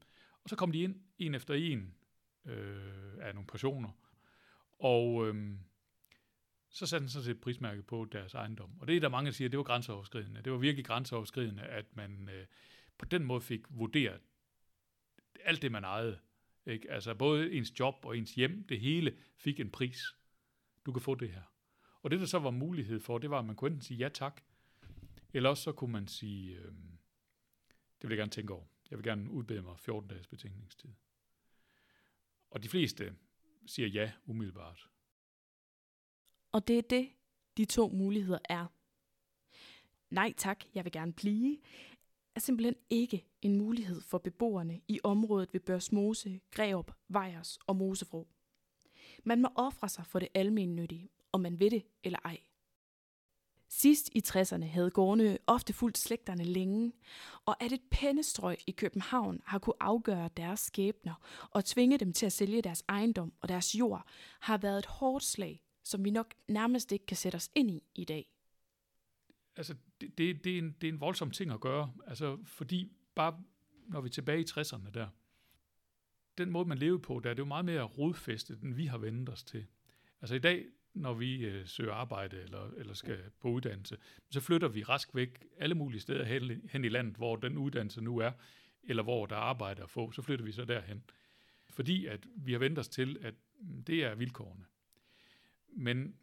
Og 0.43 0.49
så 0.51 0.57
kom 0.57 0.73
de 0.73 0.81
ind, 0.81 1.01
en 1.19 1.35
efter 1.35 1.55
en, 1.55 1.95
øh, 2.45 3.15
af 3.21 3.35
nogle 3.35 3.47
personer, 3.47 3.91
og 4.79 5.29
øh, 5.29 5.59
så 6.71 6.87
satte 6.87 7.03
han 7.03 7.09
sådan 7.09 7.25
set 7.25 7.41
prismærke 7.41 7.83
på 7.83 8.05
deres 8.13 8.35
ejendom. 8.35 8.81
Og 8.81 8.87
det 8.87 8.97
er 8.97 9.01
der 9.01 9.09
mange, 9.09 9.27
der 9.27 9.33
siger, 9.33 9.49
det 9.49 9.59
var 9.59 9.65
grænseoverskridende. 9.65 10.43
Det 10.43 10.53
var 10.53 10.59
virkelig 10.59 10.85
grænseoverskridende, 10.85 11.63
at 11.63 11.97
man 11.97 12.29
øh, 12.29 12.47
på 12.99 13.05
den 13.05 13.25
måde 13.25 13.41
fik 13.41 13.61
vurderet 13.71 14.21
alt 15.45 15.63
det, 15.63 15.73
man 15.73 15.85
ejede. 15.85 16.19
Ikke? 16.67 16.91
Altså 16.91 17.15
både 17.15 17.53
ens 17.53 17.81
job 17.81 17.95
og 18.03 18.19
ens 18.19 18.35
hjem, 18.35 18.65
det 18.65 18.81
hele 18.81 19.17
fik 19.37 19.61
en 19.61 19.71
pris. 19.71 20.03
Du 20.87 20.93
kan 20.93 21.03
få 21.03 21.15
det 21.15 21.31
her. 21.31 21.43
Og 22.03 22.11
det, 22.11 22.21
der 22.21 22.27
så 22.27 22.39
var 22.39 22.51
mulighed 22.51 23.01
for, 23.01 23.19
det 23.19 23.31
var, 23.31 23.39
at 23.39 23.45
man 23.45 23.57
kunne 23.57 23.71
enten 23.71 23.83
sige 23.83 23.99
ja 23.99 24.09
tak, 24.09 24.41
eller 25.35 25.51
også 25.51 25.63
så 25.63 25.73
kunne 25.73 25.93
man 25.93 26.09
sige, 26.09 26.57
øh, 26.57 26.73
det 28.03 28.03
vil 28.03 28.11
jeg 28.11 28.19
gerne 28.19 28.31
tænke 28.31 28.53
over. 28.53 28.65
Jeg 28.91 28.99
vil 28.99 29.05
gerne 29.05 29.31
udbede 29.31 29.63
mig 29.63 29.79
14 29.79 30.11
dages 30.11 30.27
betænkningstid. 30.27 30.91
Og 32.51 32.63
de 32.63 32.69
fleste 32.69 33.15
siger 33.67 33.89
ja 33.89 34.13
umiddelbart. 34.27 34.89
Og 36.53 36.69
det 36.69 36.79
er 36.79 36.83
det, 36.83 37.09
de 37.57 37.65
to 37.65 37.89
muligheder 37.89 38.39
er. 38.49 38.67
Nej 40.11 40.35
tak, 40.37 40.65
jeg 40.75 40.85
vil 40.85 40.93
gerne 40.93 41.13
blive, 41.13 41.59
er 42.37 42.41
simpelthen 42.41 42.75
ikke 42.91 43.27
en 43.43 43.57
mulighed 43.57 44.01
for 44.01 44.19
beboerne 44.19 44.81
i 44.89 45.01
området 45.05 45.53
ved 45.53 45.61
Børsmose, 45.61 46.41
Greop, 46.51 46.93
Vejers 47.09 47.59
og 47.67 47.77
Mosefro. 47.77 48.29
Man 49.25 49.43
må 49.43 49.49
ofre 49.55 49.89
sig 49.89 50.07
for 50.07 50.19
det 50.19 50.29
almennyttige, 50.35 51.11
om 51.33 51.41
man 51.41 51.61
ved 51.61 51.71
det 51.71 51.83
eller 52.05 52.19
ej. 52.25 52.39
Sidst 53.69 54.11
i 54.13 54.23
60'erne 54.29 54.65
havde 54.65 54.91
gårdene 54.91 55.39
ofte 55.47 55.73
fulgt 55.73 55.99
slægterne 55.99 56.45
længe, 56.45 56.93
og 57.45 57.63
at 57.63 57.73
et 57.73 57.83
pennestrøg 57.91 58.57
i 58.67 58.71
København 58.71 59.41
har 59.45 59.59
kunne 59.59 59.83
afgøre 59.83 60.31
deres 60.37 60.61
skæbner 60.61 61.15
og 61.51 61.65
tvinge 61.65 61.99
dem 61.99 62.13
til 62.13 62.27
at 62.27 62.33
sælge 62.33 62.63
deres 62.63 62.85
ejendom 62.89 63.33
og 63.41 63.49
deres 63.49 63.75
jord, 63.75 64.07
har 64.41 64.59
været 64.59 64.79
et 64.79 64.87
hårdt 64.87 65.25
slag, 65.25 65.63
som 65.85 66.05
vi 66.05 66.11
nok 66.11 66.35
nærmest 66.49 66.93
ikke 66.93 67.07
kan 67.07 67.17
sætte 67.17 67.37
os 67.37 67.51
ind 67.55 67.71
i 67.71 67.83
i 67.95 68.05
dag. 68.05 68.36
Altså, 69.57 69.75
det, 70.01 70.19
det, 70.19 70.45
det, 70.45 70.55
er, 70.55 70.59
en, 70.59 70.77
det 70.81 70.89
er 70.89 70.93
en 70.93 71.01
voldsom 71.01 71.31
ting 71.31 71.51
at 71.51 71.61
gøre, 71.61 71.93
altså, 72.07 72.39
fordi 72.45 72.93
bare 73.15 73.43
når 73.89 74.01
vi 74.01 74.07
er 74.07 74.11
tilbage 74.11 74.41
i 74.41 74.45
60'erne 74.51 74.91
der, 74.91 75.09
den 76.39 76.51
måde, 76.51 76.69
man 76.69 76.79
levede 76.79 76.99
på, 76.99 77.21
der 77.25 77.31
er 77.31 77.35
det 77.35 77.39
jo 77.39 77.45
meget 77.45 77.65
mere 77.65 77.83
rodfæstet, 77.83 78.61
end 78.61 78.75
vi 78.75 78.87
har 78.87 78.99
vendt 78.99 79.29
os 79.29 79.43
til. 79.43 79.67
Altså 80.21 80.35
i 80.35 80.39
dag, 80.39 80.67
når 80.95 81.15
vi 81.15 81.45
øh, 81.45 81.67
søger 81.67 81.93
arbejde 81.93 82.43
eller, 82.43 82.71
eller 82.77 82.95
skal 82.95 83.19
på 83.41 83.49
uddannelse, 83.49 83.97
så 84.31 84.41
flytter 84.41 84.69
vi 84.69 84.83
rask 84.83 85.15
væk 85.15 85.45
alle 85.59 85.75
mulige 85.75 86.01
steder 86.01 86.25
hen, 86.25 86.69
hen 86.71 86.85
i 86.85 86.89
landet, 86.89 87.17
hvor 87.17 87.37
den 87.37 87.59
uddannelse 87.59 88.01
nu 88.01 88.19
er, 88.19 88.33
eller 88.83 89.03
hvor 89.03 89.27
der 89.27 89.37
er 89.37 89.41
arbejde 89.41 89.83
at 89.83 89.91
få, 89.91 90.13
så 90.13 90.23
flytter 90.23 90.45
vi 90.45 90.53
så 90.53 90.65
derhen. 90.65 91.05
Fordi 91.71 92.07
at 92.07 92.27
vi 92.37 92.53
har 92.53 92.59
vendt 92.59 92.79
os 92.79 92.89
til, 92.89 93.19
at 93.23 93.35
mm, 93.61 93.83
det 93.83 94.05
er 94.05 94.15
vilkårene. 94.15 94.65
Men 95.69 96.17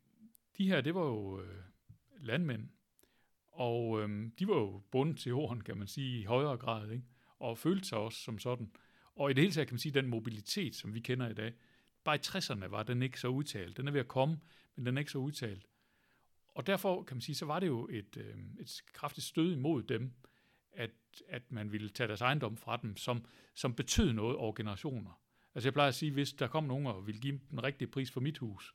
de 0.58 0.68
her, 0.68 0.82
det 0.82 0.96
var 0.96 1.06
jo 1.06 1.42
øh, 1.42 1.64
landmænd, 2.20 2.70
og 3.54 4.02
øhm, 4.02 4.32
de 4.40 4.48
var 4.48 4.56
jo 4.56 4.82
bundet 4.92 5.18
til 5.18 5.30
jorden, 5.30 5.62
kan 5.62 5.78
man 5.78 5.88
sige, 5.88 6.20
i 6.20 6.24
højere 6.24 6.58
grad, 6.58 6.92
ikke? 6.92 7.06
og 7.40 7.58
følte 7.58 7.88
sig 7.88 7.98
også 7.98 8.20
som 8.20 8.40
sådan. 8.40 8.72
Og 9.16 9.32
i 9.32 9.34
det 9.34 9.42
hele 9.42 9.54
taget 9.54 9.68
kan 9.68 9.74
man 9.74 9.80
sige, 9.80 9.94
den 9.94 10.08
mobilitet, 10.08 10.76
som 10.76 10.94
vi 10.94 11.00
kender 11.00 11.30
i 11.30 11.34
dag, 11.34 11.54
bare 12.04 12.16
i 12.16 12.20
60'erne 12.20 12.68
var 12.68 12.84
den 12.84 13.02
ikke 13.02 13.20
så 13.20 13.28
udtalt. 13.28 13.78
Den 13.78 13.88
er 13.88 13.92
ved 13.92 14.00
at 14.00 14.08
komme, 14.08 14.40
men 14.76 14.86
den 14.86 14.98
er 14.98 15.00
ikke 15.00 15.12
så 15.12 15.18
udtalt. 15.18 15.66
Og 16.56 16.68
derfor 16.68 17.04
kan 17.04 17.18
man 17.18 17.22
sige, 17.22 17.36
så 17.36 17.46
var 17.46 17.60
det 17.60 17.68
jo 17.68 17.88
et, 17.92 18.18
øh, 18.18 18.36
et 18.60 18.84
kraftigt 18.94 19.28
stød 19.28 19.54
imod 19.54 19.84
dem, 19.84 20.14
at, 20.72 20.92
at 21.28 21.52
man 21.52 21.72
ville 21.72 21.90
tage 21.90 22.08
deres 22.08 22.22
ejendom 22.22 22.58
fra 22.58 22.78
dem, 22.78 22.98
som, 22.98 23.26
som 23.54 23.74
betød 23.74 24.14
noget 24.14 24.38
over 24.38 24.54
generationer. 24.54 25.22
Altså 25.56 25.68
jeg 25.68 25.74
plejer 25.74 25.88
at 25.88 25.96
sige, 25.96 26.12
hvis 26.12 26.34
der 26.34 26.48
kom 26.48 26.64
nogen 26.64 26.88
og 26.88 27.08
ville 27.08 27.22
give 27.22 27.40
den 27.52 27.64
rigtige 27.64 27.88
pris 27.88 28.12
for 28.12 28.22
mit 28.22 28.38
hus, 28.38 28.74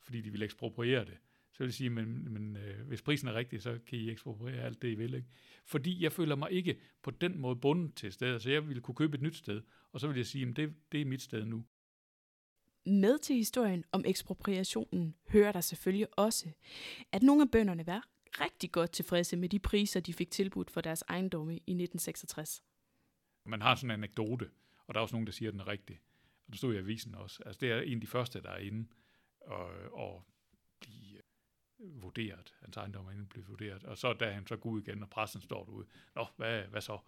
fordi 0.00 0.20
de 0.20 0.30
ville 0.30 0.44
ekspropriere 0.44 1.04
det, 1.04 1.18
så 1.58 1.64
vil 1.64 1.68
jeg 1.68 1.74
sige, 1.74 1.90
men, 1.90 2.32
men 2.32 2.56
øh, 2.56 2.86
hvis 2.86 3.02
prisen 3.02 3.28
er 3.28 3.34
rigtig, 3.34 3.62
så 3.62 3.78
kan 3.86 3.98
I 3.98 4.10
ekspropriere 4.10 4.62
alt 4.62 4.82
det, 4.82 4.88
I 4.88 4.94
vil. 4.94 5.14
Ikke? 5.14 5.28
Fordi 5.64 6.02
jeg 6.02 6.12
føler 6.12 6.36
mig 6.36 6.52
ikke 6.52 6.80
på 7.02 7.10
den 7.10 7.38
måde 7.38 7.56
bundet 7.56 7.94
til 7.94 8.12
stedet, 8.12 8.42
så 8.42 8.50
jeg 8.50 8.68
ville 8.68 8.82
kunne 8.82 8.94
købe 8.94 9.14
et 9.14 9.22
nyt 9.22 9.36
sted, 9.36 9.62
og 9.92 10.00
så 10.00 10.06
vil 10.08 10.16
jeg 10.16 10.26
sige, 10.26 10.48
at 10.48 10.56
det, 10.56 10.74
det 10.92 11.00
er 11.00 11.04
mit 11.04 11.22
sted 11.22 11.44
nu. 11.44 11.64
Med 12.86 13.18
til 13.18 13.36
historien 13.36 13.84
om 13.92 14.04
ekspropriationen 14.06 15.14
hører 15.28 15.52
der 15.52 15.60
selvfølgelig 15.60 16.18
også, 16.18 16.50
at 17.12 17.22
nogle 17.22 17.42
af 17.42 17.50
bønderne 17.50 17.86
var 17.86 18.08
rigtig 18.40 18.72
godt 18.72 18.90
tilfredse 18.90 19.36
med 19.36 19.48
de 19.48 19.58
priser, 19.58 20.00
de 20.00 20.14
fik 20.14 20.30
tilbudt 20.30 20.70
for 20.70 20.80
deres 20.80 21.04
ejendomme 21.08 21.52
i 21.52 21.56
1966. 21.56 22.62
Man 23.44 23.62
har 23.62 23.74
sådan 23.74 23.90
en 23.90 23.94
anekdote, 23.94 24.50
og 24.86 24.94
der 24.94 25.00
er 25.00 25.02
også 25.02 25.14
nogen, 25.14 25.26
der 25.26 25.32
siger, 25.32 25.48
at 25.48 25.52
den 25.52 25.60
er 25.60 25.68
rigtig. 25.68 26.00
Og 26.46 26.52
det 26.52 26.58
stod 26.58 26.74
i 26.74 26.78
avisen 26.78 27.14
også. 27.14 27.42
Altså 27.46 27.58
det 27.60 27.70
er 27.70 27.80
en 27.80 27.94
af 27.94 28.00
de 28.00 28.06
første, 28.06 28.42
der 28.42 28.50
er 28.50 28.58
inde 28.58 28.88
og, 29.40 29.70
og 29.92 30.24
vurderet. 31.78 32.54
Hans 32.60 32.76
ejendom 32.76 33.06
er 33.06 33.10
inde 33.10 33.44
vurderet. 33.46 33.84
Og 33.84 33.98
så 33.98 34.12
da 34.12 34.30
han 34.30 34.46
så 34.46 34.56
går 34.56 34.70
ud 34.70 34.82
igen, 34.82 35.02
og 35.02 35.10
pressen 35.10 35.40
står 35.40 35.64
derude. 35.64 35.86
Nå, 36.14 36.26
hvad, 36.36 36.62
hvad 36.62 36.80
så? 36.80 36.98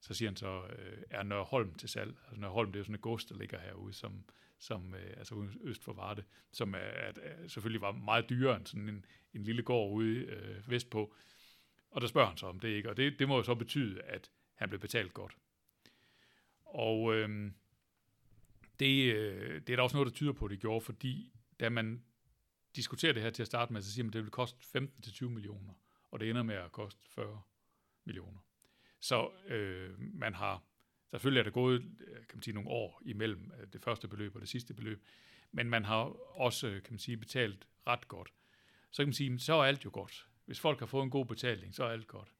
Så 0.00 0.14
siger 0.14 0.28
han 0.28 0.36
så, 0.36 0.62
øh, 0.78 1.02
er 1.10 1.22
Nørholm 1.22 1.74
til 1.74 1.88
salg? 1.88 2.16
Altså 2.24 2.40
Nørholm, 2.40 2.72
det 2.72 2.76
er 2.76 2.80
jo 2.80 2.84
sådan 2.84 2.94
et 2.94 3.00
gods, 3.00 3.24
der 3.24 3.36
ligger 3.36 3.58
herude, 3.58 3.92
som, 3.92 4.24
som 4.58 4.94
øh, 4.94 5.14
altså 5.16 5.48
øst 5.60 5.84
for 5.84 5.92
Varde, 5.92 6.24
som 6.52 6.74
er, 6.74 6.78
at, 6.78 7.18
er, 7.22 7.48
selvfølgelig 7.48 7.80
var 7.80 7.92
meget 7.92 8.28
dyrere 8.28 8.56
end 8.56 8.66
sådan 8.66 8.88
en, 8.88 9.04
en 9.34 9.42
lille 9.42 9.62
gård 9.62 9.92
ude 9.92 10.16
øh, 10.16 10.70
vestpå. 10.70 11.14
Og 11.90 12.00
der 12.00 12.06
spørger 12.06 12.28
han 12.28 12.36
så 12.36 12.46
om 12.46 12.60
det 12.60 12.68
ikke, 12.68 12.90
og 12.90 12.96
det, 12.96 13.18
det 13.18 13.28
må 13.28 13.36
jo 13.36 13.42
så 13.42 13.54
betyde, 13.54 14.02
at 14.02 14.30
han 14.54 14.68
blev 14.68 14.80
betalt 14.80 15.14
godt. 15.14 15.36
Og 16.64 17.14
øh, 17.14 17.50
det, 18.80 19.14
øh, 19.14 19.60
det 19.60 19.70
er 19.70 19.76
der 19.76 19.82
også 19.82 19.96
noget, 19.96 20.06
der 20.06 20.14
tyder 20.14 20.32
på, 20.32 20.44
at 20.44 20.50
det 20.50 20.60
gjorde, 20.60 20.84
fordi 20.84 21.32
da 21.60 21.68
man 21.68 22.02
diskuterer 22.76 23.12
det 23.12 23.22
her 23.22 23.30
til 23.30 23.42
at 23.42 23.46
starte 23.46 23.72
med, 23.72 23.82
så 23.82 23.92
siger 23.92 24.04
man, 24.04 24.10
at 24.10 24.14
det 24.14 24.22
vil 24.22 24.30
koste 24.30 24.58
15-20 24.78 25.28
millioner, 25.28 25.72
og 26.10 26.20
det 26.20 26.30
ender 26.30 26.42
med 26.42 26.54
at 26.54 26.72
koste 26.72 27.00
40 27.14 27.42
millioner. 28.04 28.38
Så 29.00 29.30
øh, 29.48 29.94
man 29.98 30.34
har 30.34 30.62
Selvfølgelig 31.10 31.40
er 31.40 31.44
der 31.44 31.50
gået 31.50 31.82
kan 32.28 32.36
man 32.36 32.42
sige, 32.42 32.54
nogle 32.54 32.70
år 32.70 33.02
imellem 33.04 33.52
øh, 33.60 33.66
det 33.72 33.82
første 33.82 34.08
beløb 34.08 34.34
og 34.34 34.40
det 34.40 34.48
sidste 34.48 34.74
beløb, 34.74 35.04
men 35.52 35.70
man 35.70 35.84
har 35.84 35.96
også 36.40 36.80
kan 36.84 36.92
man 36.92 36.98
sige, 36.98 37.16
betalt 37.16 37.68
ret 37.86 38.08
godt. 38.08 38.32
Så 38.90 39.02
kan 39.02 39.08
man 39.08 39.14
sige, 39.14 39.38
så 39.38 39.54
er 39.54 39.64
alt 39.64 39.84
jo 39.84 39.90
godt. 39.92 40.26
Hvis 40.44 40.60
folk 40.60 40.78
har 40.78 40.86
fået 40.86 41.04
en 41.04 41.10
god 41.10 41.26
betaling, 41.26 41.74
så 41.74 41.84
er 41.84 41.88
alt 41.88 42.06
godt. 42.06 42.32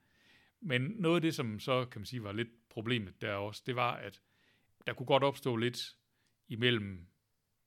Men 0.61 0.83
noget 0.83 1.17
af 1.17 1.23
det, 1.23 1.35
som 1.35 1.61
så 1.61 1.85
kan 1.85 2.01
man 2.01 2.07
sige 2.07 2.23
var 2.23 2.33
lidt 2.33 2.69
problemet 2.69 3.23
der 3.23 3.35
også, 3.35 3.63
det 3.67 3.77
var, 3.77 3.93
at 3.93 4.21
der 4.87 4.93
kunne 4.93 5.07
godt 5.07 5.23
opstå 5.23 5.57
lidt 5.57 5.97
imellem 6.49 7.07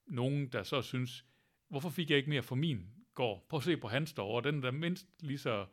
nogen, 0.05 0.47
der 0.47 0.63
så 0.63 0.81
synes, 0.81 1.25
hvorfor 1.69 1.89
fik 1.89 2.09
jeg 2.09 2.17
ikke 2.17 2.29
mere 2.29 2.43
for 2.43 2.55
min 2.55 2.85
gård? 3.13 3.45
Prøv 3.49 3.57
at 3.57 3.63
se 3.63 3.77
på 3.77 3.87
hans 3.87 4.13
derovre, 4.13 4.51
den 4.51 4.63
der 4.63 4.71
mindst 4.71 5.07
lige 5.19 5.37
så 5.37 5.65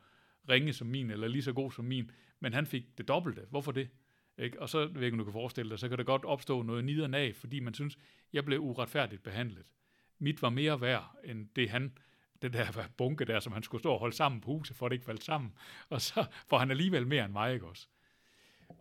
ringe 0.49 0.73
som 0.73 0.87
min, 0.87 1.11
eller 1.11 1.27
lige 1.27 1.43
så 1.43 1.53
god 1.53 1.71
som 1.71 1.85
min, 1.85 2.11
men 2.39 2.53
han 2.53 2.65
fik 2.65 2.97
det 2.97 3.07
dobbelte. 3.07 3.41
Hvorfor 3.49 3.71
det? 3.71 3.89
Ikke? 4.37 4.61
Og 4.61 4.69
så, 4.69 4.79
ved 4.79 4.95
jeg 4.95 5.03
ikke, 5.03 5.15
om 5.15 5.17
du 5.17 5.23
kan 5.23 5.33
forestille 5.33 5.69
dig, 5.69 5.79
så 5.79 5.89
kan 5.89 5.97
der 5.97 6.03
godt 6.03 6.25
opstå 6.25 6.61
noget 6.61 6.85
nidernag, 6.85 7.35
fordi 7.35 7.59
man 7.59 7.73
synes, 7.73 7.97
jeg 8.33 8.45
blev 8.45 8.59
uretfærdigt 8.59 9.23
behandlet. 9.23 9.71
Mit 10.19 10.41
var 10.41 10.49
mere 10.49 10.81
værd, 10.81 11.15
end 11.23 11.49
det 11.55 11.69
han, 11.69 11.97
det 12.41 12.53
der 12.53 12.87
bunke 12.97 13.25
der, 13.25 13.39
som 13.39 13.53
han 13.53 13.63
skulle 13.63 13.81
stå 13.81 13.91
og 13.91 13.99
holde 13.99 14.15
sammen 14.15 14.41
på 14.41 14.51
huset, 14.51 14.75
for 14.75 14.85
at 14.85 14.89
det 14.89 14.95
ikke 14.95 15.05
faldt 15.05 15.23
sammen. 15.23 15.53
Og 15.89 16.01
så 16.01 16.25
får 16.47 16.57
han 16.57 16.71
alligevel 16.71 17.07
mere 17.07 17.25
end 17.25 17.33
mig, 17.33 17.53
ikke 17.53 17.67
også? 17.67 17.87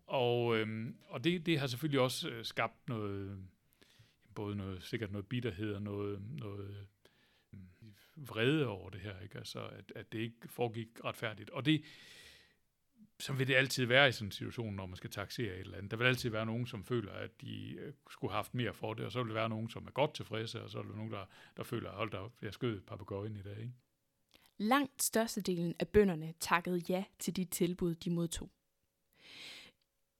Og, 0.06 0.56
øhm, 0.56 0.96
og 1.08 1.24
det, 1.24 1.46
det 1.46 1.58
har 1.58 1.66
selvfølgelig 1.66 2.00
også 2.00 2.28
øh, 2.28 2.44
skabt 2.44 2.88
noget, 2.88 3.38
både 4.34 4.56
noget, 4.56 4.82
sikkert 4.82 5.12
noget 5.12 5.26
bitterhed 5.26 5.74
og 5.74 5.82
noget, 5.82 6.22
noget 6.38 6.86
vrede 8.16 8.66
over 8.66 8.90
det 8.90 9.00
her, 9.00 9.20
ikke? 9.20 9.38
Altså, 9.38 9.66
at, 9.66 9.92
at 9.94 10.12
det 10.12 10.18
ikke 10.18 10.48
foregik 10.48 10.88
retfærdigt. 11.04 11.50
Og 11.50 11.64
det, 11.64 11.84
så 13.20 13.32
vil 13.32 13.48
det 13.48 13.54
altid 13.54 13.84
være 13.84 14.08
i 14.08 14.12
sådan 14.12 14.28
en 14.28 14.32
situation, 14.32 14.74
når 14.74 14.86
man 14.86 14.96
skal 14.96 15.10
taxere 15.10 15.54
et 15.54 15.60
eller 15.60 15.76
andet. 15.76 15.90
Der 15.90 15.96
vil 15.96 16.04
altid 16.04 16.30
være 16.30 16.46
nogen, 16.46 16.66
som 16.66 16.84
føler, 16.84 17.12
at 17.12 17.40
de 17.40 17.72
øh, 17.72 17.92
skulle 18.10 18.30
have 18.30 18.38
haft 18.38 18.54
mere 18.54 18.74
for 18.74 18.94
det, 18.94 19.04
og 19.04 19.12
så 19.12 19.22
vil 19.22 19.28
der 19.28 19.40
være 19.40 19.48
nogen, 19.48 19.70
som 19.70 19.86
er 19.86 19.90
godt 19.90 20.14
tilfredse, 20.14 20.62
og 20.62 20.70
så 20.70 20.78
er 20.78 20.82
der 20.82 20.96
nogen, 20.96 21.12
der, 21.12 21.24
der 21.56 21.62
føler, 21.62 21.90
hold 21.90 22.10
da 22.10 22.16
op, 22.16 22.32
jeg 22.42 22.54
skød 22.54 22.80
papegøjen 22.80 23.36
i 23.36 23.42
dag. 23.42 23.58
Ikke? 23.58 23.72
Langt 24.58 25.02
størstedelen 25.02 25.74
af 25.78 25.88
bønderne 25.88 26.34
takkede 26.40 26.82
ja 26.88 27.04
til 27.18 27.36
de 27.36 27.44
tilbud, 27.44 27.94
de 27.94 28.10
modtog. 28.10 28.50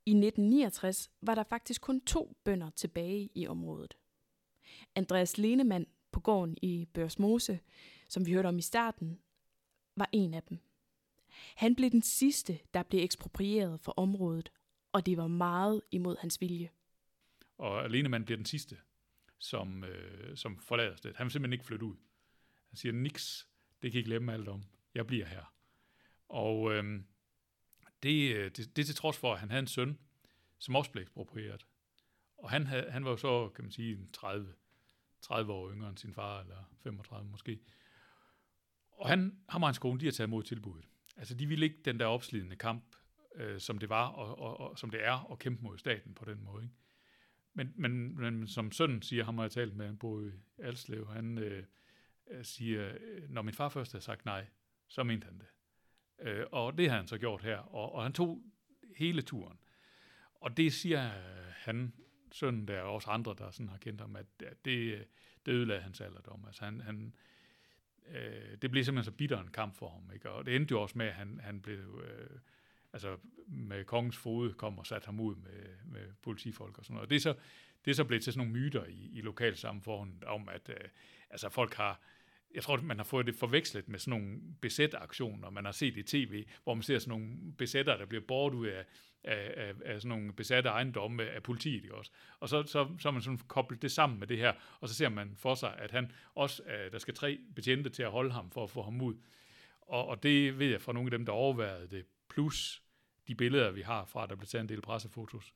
I 0.06 0.10
1969 0.10 1.10
var 1.22 1.34
der 1.34 1.42
faktisk 1.42 1.80
kun 1.80 2.00
to 2.00 2.36
bønder 2.44 2.70
tilbage 2.70 3.28
i 3.34 3.46
området. 3.46 3.96
Andreas 4.94 5.38
Lenemann 5.38 5.86
på 6.16 6.20
gården 6.20 6.56
i 6.62 6.88
Børsmose, 6.92 7.60
som 8.08 8.26
vi 8.26 8.32
hørte 8.32 8.46
om 8.46 8.58
i 8.58 8.62
starten, 8.62 9.18
var 9.96 10.08
en 10.12 10.34
af 10.34 10.42
dem. 10.42 10.58
Han 11.56 11.74
blev 11.74 11.90
den 11.90 12.02
sidste, 12.02 12.58
der 12.74 12.82
blev 12.82 13.04
eksproprieret 13.04 13.80
for 13.80 13.92
området, 13.96 14.52
og 14.92 15.06
det 15.06 15.16
var 15.16 15.26
meget 15.26 15.82
imod 15.90 16.16
hans 16.20 16.40
vilje. 16.40 16.70
Og 17.58 17.84
alene 17.84 18.08
man 18.08 18.24
bliver 18.24 18.36
den 18.36 18.46
sidste, 18.46 18.76
som, 19.38 19.84
øh, 19.84 20.36
som 20.36 20.58
forlader 20.58 20.96
stedet. 20.96 21.16
Han 21.16 21.24
vil 21.24 21.30
simpelthen 21.32 21.52
ikke 21.52 21.64
flytte 21.64 21.84
ud. 21.84 21.96
Han 22.68 22.76
siger, 22.76 22.92
niks, 22.92 23.48
det 23.82 23.92
kan 23.92 24.00
I 24.00 24.04
glemme 24.04 24.32
alt 24.32 24.48
om. 24.48 24.64
Jeg 24.94 25.06
bliver 25.06 25.26
her. 25.26 25.54
Og 26.28 26.72
øhm, 26.72 26.96
øh, 26.96 27.02
det, 28.02 28.56
det, 28.56 28.76
det 28.76 28.86
til 28.86 28.94
trods 28.94 29.16
for, 29.16 29.32
at 29.32 29.40
han 29.40 29.50
havde 29.50 29.60
en 29.60 29.66
søn, 29.66 29.98
som 30.58 30.76
også 30.76 30.90
blev 30.90 31.02
eksproprieret. 31.02 31.66
Og 32.38 32.50
han, 32.50 32.66
havde, 32.66 32.90
han 32.90 33.04
var 33.04 33.10
jo 33.10 33.16
så, 33.16 33.48
kan 33.48 33.64
man 33.64 33.72
sige, 33.72 34.06
30, 34.12 34.54
30 35.26 35.52
år 35.52 35.70
yngre 35.72 35.88
end 35.88 35.98
sin 35.98 36.14
far, 36.14 36.40
eller 36.40 36.70
35 36.82 37.30
måske. 37.30 37.60
Og 38.92 39.08
han, 39.08 39.38
ham 39.48 39.62
og 39.62 39.68
hans 39.68 39.78
kone, 39.78 40.00
de 40.00 40.04
har 40.04 40.12
taget 40.12 40.28
imod 40.28 40.42
tilbuddet. 40.42 40.88
Altså, 41.16 41.34
de 41.34 41.46
ville 41.46 41.66
ikke 41.66 41.82
den 41.84 42.00
der 42.00 42.06
opslidende 42.06 42.56
kamp, 42.56 42.84
øh, 43.34 43.60
som 43.60 43.78
det 43.78 43.88
var, 43.88 44.06
og, 44.06 44.38
og, 44.38 44.60
og 44.60 44.78
som 44.78 44.90
det 44.90 45.04
er, 45.04 45.32
at 45.32 45.38
kæmpe 45.38 45.62
mod 45.62 45.78
staten 45.78 46.14
på 46.14 46.24
den 46.24 46.44
måde. 46.44 46.64
Ikke? 46.64 46.74
Men, 47.54 47.72
men, 47.76 48.20
men 48.20 48.48
som 48.48 48.72
søn 48.72 49.02
siger, 49.02 49.24
ham 49.24 49.38
har 49.38 49.44
jeg 49.44 49.50
talt 49.50 49.76
med, 49.76 49.86
han 49.86 49.98
bor 49.98 50.20
i 50.20 50.30
Alslev, 50.58 51.08
han 51.08 51.38
øh, 51.38 51.64
øh 52.30 52.44
siger, 52.44 52.94
øh, 53.00 53.30
når 53.30 53.42
min 53.42 53.54
far 53.54 53.68
først 53.68 53.92
havde 53.92 54.04
sagt 54.04 54.24
nej, 54.24 54.46
så 54.88 55.02
mente 55.02 55.24
han 55.24 55.38
det. 55.38 55.46
Øh, 56.28 56.46
og 56.52 56.78
det 56.78 56.90
har 56.90 56.96
han 56.96 57.06
så 57.06 57.18
gjort 57.18 57.42
her, 57.42 57.58
og, 57.58 57.92
og 57.92 58.02
han 58.02 58.12
tog 58.12 58.42
hele 58.96 59.22
turen. 59.22 59.58
Og 60.34 60.56
det 60.56 60.72
siger 60.72 61.00
han, 61.54 61.92
sønnen 62.36 62.68
der, 62.68 62.80
og 62.80 62.94
også 62.94 63.10
andre, 63.10 63.34
der 63.38 63.50
sådan 63.50 63.68
har 63.68 63.78
kendt 63.78 64.00
ham, 64.00 64.16
at 64.16 64.26
det, 64.40 65.04
det 65.46 65.52
ødelagde 65.52 65.82
hans 65.82 66.00
alderdom. 66.00 66.44
Altså 66.46 66.64
han, 66.64 66.80
han, 66.80 67.14
øh, 68.08 68.56
det 68.62 68.70
blev 68.70 68.84
simpelthen 68.84 69.12
så 69.12 69.16
bitter 69.16 69.40
en 69.40 69.50
kamp 69.50 69.74
for 69.74 69.88
ham. 69.88 70.10
Ikke? 70.14 70.30
Og 70.30 70.46
det 70.46 70.56
endte 70.56 70.72
jo 70.72 70.82
også 70.82 70.98
med, 70.98 71.06
at 71.06 71.14
han, 71.14 71.40
han 71.42 71.60
blev, 71.60 72.04
øh, 72.04 72.38
altså 72.92 73.16
med 73.46 73.84
kongens 73.84 74.16
fod 74.16 74.52
kom 74.52 74.78
og 74.78 74.86
satte 74.86 75.06
ham 75.06 75.20
ud 75.20 75.36
med, 75.36 75.76
med 75.84 76.12
politifolk 76.22 76.78
og 76.78 76.84
sådan 76.84 76.94
noget. 76.94 77.06
Og 77.06 77.10
det 77.10 77.16
er 77.16 77.20
så, 77.20 77.34
det 77.84 77.90
er 77.90 77.94
så 77.94 78.04
blevet 78.04 78.24
til 78.24 78.32
sådan 78.32 78.46
nogle 78.46 78.60
myter 78.60 78.84
i, 78.84 79.10
i 79.12 79.20
lokalsamfundet 79.20 80.24
om, 80.24 80.48
at 80.48 80.68
øh, 80.68 80.88
altså 81.30 81.48
folk 81.48 81.74
har, 81.74 82.00
jeg 82.56 82.62
tror, 82.62 82.76
man 82.76 82.96
har 82.96 83.04
fået 83.04 83.26
det 83.26 83.34
forvekslet 83.34 83.88
med 83.88 83.98
sådan 83.98 84.20
nogle 84.20 84.40
besætteraktioner, 84.60 85.50
man 85.50 85.64
har 85.64 85.72
set 85.72 85.96
i 85.96 86.02
tv, 86.02 86.44
hvor 86.64 86.74
man 86.74 86.82
ser 86.82 86.98
sådan 86.98 87.10
nogle 87.10 87.52
besætter, 87.58 87.96
der 87.96 88.06
bliver 88.06 88.24
bort 88.28 88.54
ud 88.54 88.66
af, 88.66 88.84
af, 89.24 89.52
af, 89.56 89.72
af 89.84 90.00
sådan 90.00 90.18
nogle 90.18 90.32
besatte 90.32 90.68
ejendomme 90.68 91.22
af 91.30 91.42
politiet. 91.42 91.82
Ikke 91.82 91.94
også? 91.94 92.10
Og 92.40 92.48
så, 92.48 92.62
så, 92.62 92.88
så 92.98 93.08
har 93.08 93.10
man 93.10 93.22
sådan 93.22 93.38
koblet 93.38 93.82
det 93.82 93.92
sammen 93.92 94.18
med 94.18 94.26
det 94.26 94.38
her, 94.38 94.52
og 94.80 94.88
så 94.88 94.94
ser 94.94 95.08
man 95.08 95.34
for 95.36 95.54
sig, 95.54 95.74
at 95.78 95.90
han 95.90 96.12
også, 96.34 96.62
uh, 96.62 96.92
der 96.92 96.98
skal 96.98 97.14
tre 97.14 97.38
betjente 97.54 97.90
til 97.90 98.02
at 98.02 98.10
holde 98.10 98.32
ham 98.32 98.50
for 98.50 98.64
at 98.64 98.70
få 98.70 98.82
ham 98.82 99.00
ud. 99.00 99.14
Og, 99.80 100.06
og 100.06 100.22
det 100.22 100.58
ved 100.58 100.66
jeg 100.66 100.80
fra 100.80 100.92
nogle 100.92 101.06
af 101.06 101.10
dem, 101.10 101.26
der 101.26 101.32
overvejede 101.32 101.88
det, 101.90 102.06
plus 102.28 102.82
de 103.28 103.34
billeder, 103.34 103.70
vi 103.70 103.82
har 103.82 104.04
fra, 104.04 104.26
der 104.26 104.34
blev 104.34 104.46
taget 104.46 104.62
en 104.62 104.68
del 104.68 104.80
pressefotos, 104.80 105.52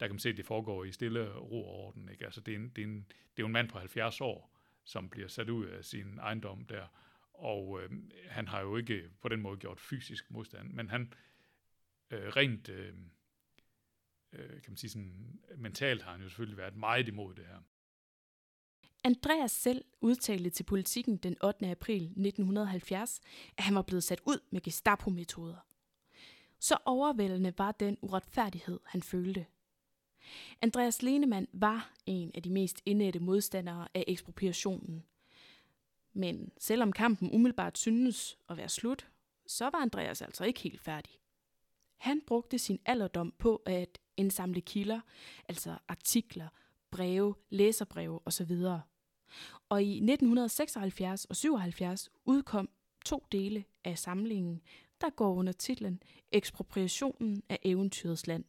der 0.00 0.06
kan 0.06 0.14
man 0.14 0.20
se, 0.20 0.28
at 0.28 0.36
det 0.36 0.46
foregår 0.46 0.84
i 0.84 0.92
stille 0.92 1.32
ro 1.34 1.68
og 1.68 1.74
orden. 1.86 2.08
Ikke? 2.08 2.24
Altså, 2.24 2.40
det, 2.40 2.54
er 2.54 2.58
en, 2.58 2.68
det, 2.68 2.82
er 2.82 2.86
en, 2.86 3.06
det 3.08 3.42
er 3.42 3.42
jo 3.42 3.46
en 3.46 3.52
mand 3.52 3.68
på 3.68 3.78
70 3.78 4.20
år, 4.20 4.57
som 4.88 5.08
bliver 5.08 5.28
sat 5.28 5.48
ud 5.48 5.66
af 5.66 5.84
sin 5.84 6.18
ejendom 6.18 6.64
der, 6.64 6.86
og 7.34 7.80
øh, 7.82 7.90
han 8.28 8.48
har 8.48 8.60
jo 8.60 8.76
ikke 8.76 9.10
på 9.20 9.28
den 9.28 9.40
måde 9.40 9.56
gjort 9.56 9.80
fysisk 9.80 10.30
modstand, 10.30 10.72
men 10.72 10.90
han, 10.90 11.12
øh, 12.10 12.28
rent 12.28 12.68
øh, 12.68 12.94
øh, 14.32 14.62
kan 14.62 14.70
man 14.70 14.76
sige 14.76 14.90
sådan, 14.90 15.40
mentalt 15.56 16.02
har 16.02 16.12
han 16.12 16.22
jo 16.22 16.28
selvfølgelig 16.28 16.58
været 16.58 16.76
meget 16.76 17.08
imod 17.08 17.34
det 17.34 17.46
her. 17.46 17.58
Andreas 19.04 19.50
selv 19.50 19.84
udtalte 20.00 20.50
til 20.50 20.64
politikken 20.64 21.16
den 21.16 21.36
8. 21.44 21.66
april 21.66 22.02
1970, 22.02 23.20
at 23.56 23.64
han 23.64 23.74
var 23.74 23.82
blevet 23.82 24.04
sat 24.04 24.20
ud 24.26 24.38
med 24.50 24.60
Gestapo-metoder. 24.60 25.66
Så 26.58 26.76
overvældende 26.84 27.52
var 27.58 27.72
den 27.72 27.98
uretfærdighed, 28.00 28.80
han 28.86 29.02
følte. 29.02 29.46
Andreas 30.62 31.02
Lenemann 31.02 31.46
var 31.52 31.92
en 32.06 32.30
af 32.34 32.42
de 32.42 32.50
mest 32.50 32.82
indætte 32.86 33.20
modstandere 33.20 33.88
af 33.94 34.04
ekspropriationen. 34.06 35.04
Men 36.12 36.52
selvom 36.58 36.92
kampen 36.92 37.30
umiddelbart 37.34 37.78
synes 37.78 38.38
at 38.48 38.56
være 38.56 38.68
slut, 38.68 39.08
så 39.46 39.64
var 39.64 39.78
Andreas 39.78 40.22
altså 40.22 40.44
ikke 40.44 40.60
helt 40.60 40.80
færdig. 40.80 41.12
Han 41.96 42.20
brugte 42.26 42.58
sin 42.58 42.78
alderdom 42.86 43.34
på 43.38 43.62
at 43.66 43.98
indsamle 44.16 44.60
kilder, 44.60 45.00
altså 45.48 45.78
artikler, 45.88 46.48
breve, 46.90 47.34
læserbreve 47.50 48.20
osv. 48.24 48.52
Og 49.68 49.82
i 49.82 49.92
1976 49.92 51.24
og 51.24 51.36
77 51.36 52.10
udkom 52.24 52.68
to 53.04 53.26
dele 53.32 53.64
af 53.84 53.98
samlingen, 53.98 54.60
der 55.00 55.10
går 55.10 55.34
under 55.34 55.52
titlen 55.52 56.02
Ekspropriationen 56.32 57.42
af 57.48 57.58
eventyrets 57.62 58.26
land. 58.26 58.44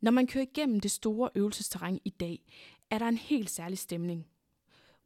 Når 0.00 0.10
man 0.10 0.26
kører 0.26 0.44
igennem 0.44 0.80
det 0.80 0.90
store 0.90 1.30
øvelsesterræn 1.34 2.00
i 2.04 2.10
dag, 2.10 2.40
er 2.90 2.98
der 2.98 3.08
en 3.08 3.16
helt 3.16 3.50
særlig 3.50 3.78
stemning. 3.78 4.26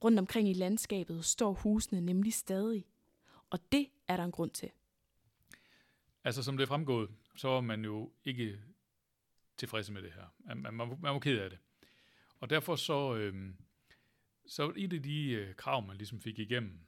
Rundt 0.05 0.19
omkring 0.19 0.49
i 0.49 0.53
landskabet 0.53 1.25
står 1.25 1.53
husene 1.53 2.01
nemlig 2.01 2.35
stadig. 2.35 2.87
Og 3.51 3.59
det 3.73 3.89
er 4.09 4.17
der 4.17 4.25
en 4.25 4.33
grund 4.33 4.51
til. 4.51 4.71
Altså 6.25 6.43
som 6.43 6.57
det 6.57 6.63
er 6.63 6.69
fremgået, 6.69 7.11
så 7.37 7.49
var 7.49 7.61
man 7.61 7.85
jo 7.85 8.13
ikke 8.25 8.61
tilfreds 9.57 9.91
med 9.91 10.03
det 10.03 10.13
her. 10.13 10.55
Man, 10.55 10.75
man, 10.75 10.89
man 10.89 11.13
var 11.13 11.19
ked 11.19 11.39
af 11.39 11.51
det. 11.51 11.59
Og 12.41 12.51
derfor 12.51 12.77
så, 12.77 13.15
øh, 13.15 13.55
så 14.47 14.73
et 14.77 14.93
af 14.93 15.03
de 15.03 15.31
øh, 15.31 15.55
krav, 15.55 15.87
man 15.87 15.97
ligesom 15.97 16.21
fik 16.21 16.39
igennem 16.39 16.81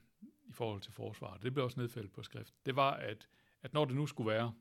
i 0.46 0.52
forhold 0.52 0.80
til 0.80 0.92
forsvaret, 0.92 1.42
det 1.42 1.52
blev 1.52 1.64
også 1.64 1.80
nedfældet 1.80 2.12
på 2.12 2.22
skrift, 2.22 2.54
det 2.66 2.76
var, 2.76 2.90
at, 2.90 3.28
at 3.62 3.74
når 3.74 3.84
det 3.84 3.94
nu 3.94 4.06
skulle 4.06 4.30
være, 4.30 4.54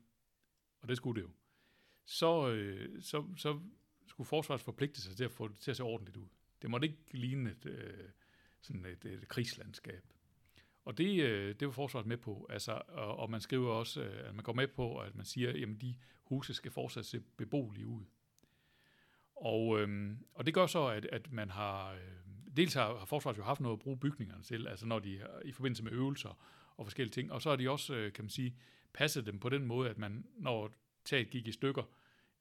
og 0.80 0.88
det 0.88 0.96
skulle 0.96 1.22
det 1.22 1.28
jo, 1.28 1.32
så, 2.04 2.48
øh, 2.48 3.02
så, 3.02 3.24
så 3.36 3.60
skulle 4.06 4.26
forsvaret 4.26 4.60
forpligte 4.60 5.00
sig 5.00 5.16
til 5.16 5.24
at 5.24 5.32
få 5.32 5.48
det 5.48 5.58
til 5.58 5.70
at 5.70 5.76
se 5.76 5.82
ordentligt 5.82 6.16
ud. 6.16 6.28
Det 6.62 6.70
måtte 6.70 6.86
ikke 6.86 7.02
ligne 7.10 7.50
et, 7.50 7.66
øh, 7.66 8.08
sådan 8.60 8.86
et, 8.86 9.04
et 9.04 9.28
krigslandskab. 9.28 10.02
Og 10.84 10.98
det, 10.98 11.22
øh, 11.22 11.54
det 11.60 11.66
var 11.68 11.72
forsvaret 11.72 12.06
med 12.06 12.16
på. 12.16 12.46
Altså, 12.50 12.82
og, 12.88 13.16
og 13.16 13.30
man 13.30 13.40
skriver 13.40 13.70
også, 13.70 14.02
øh, 14.02 14.28
at 14.28 14.34
man 14.34 14.44
går 14.44 14.52
med 14.52 14.68
på, 14.68 14.98
at 14.98 15.14
man 15.14 15.26
siger, 15.26 15.50
at 15.50 15.80
de 15.80 15.96
huse 16.24 16.54
skal 16.54 16.70
fortsat 16.70 17.06
se 17.06 17.20
beboelige 17.20 17.86
ud. 17.86 18.04
Og, 19.36 19.80
øh, 19.80 20.16
og 20.34 20.46
det 20.46 20.54
gør 20.54 20.66
så, 20.66 20.86
at, 20.86 21.04
at 21.04 21.32
man 21.32 21.50
har, 21.50 21.92
øh, 21.92 22.00
dels 22.56 22.74
har, 22.74 22.98
har 22.98 23.04
forsvaret 23.04 23.38
jo 23.38 23.42
haft 23.42 23.60
noget 23.60 23.76
at 23.76 23.80
bruge 23.80 23.98
bygningerne 23.98 24.42
til, 24.42 24.66
altså 24.66 24.86
når 24.86 24.98
de 24.98 25.26
i 25.44 25.52
forbindelse 25.52 25.84
med 25.84 25.92
øvelser 25.92 26.38
og 26.76 26.86
forskellige 26.86 27.12
ting, 27.12 27.32
og 27.32 27.42
så 27.42 27.48
har 27.48 27.56
de 27.56 27.70
også, 27.70 27.94
øh, 27.94 28.12
kan 28.12 28.24
man 28.24 28.30
sige, 28.30 28.56
passet 28.92 29.26
dem 29.26 29.40
på 29.40 29.48
den 29.48 29.66
måde, 29.66 29.90
at 29.90 29.98
man, 29.98 30.26
når 30.36 30.72
taget 31.04 31.30
gik 31.30 31.46
i 31.46 31.52
stykker, 31.52 31.82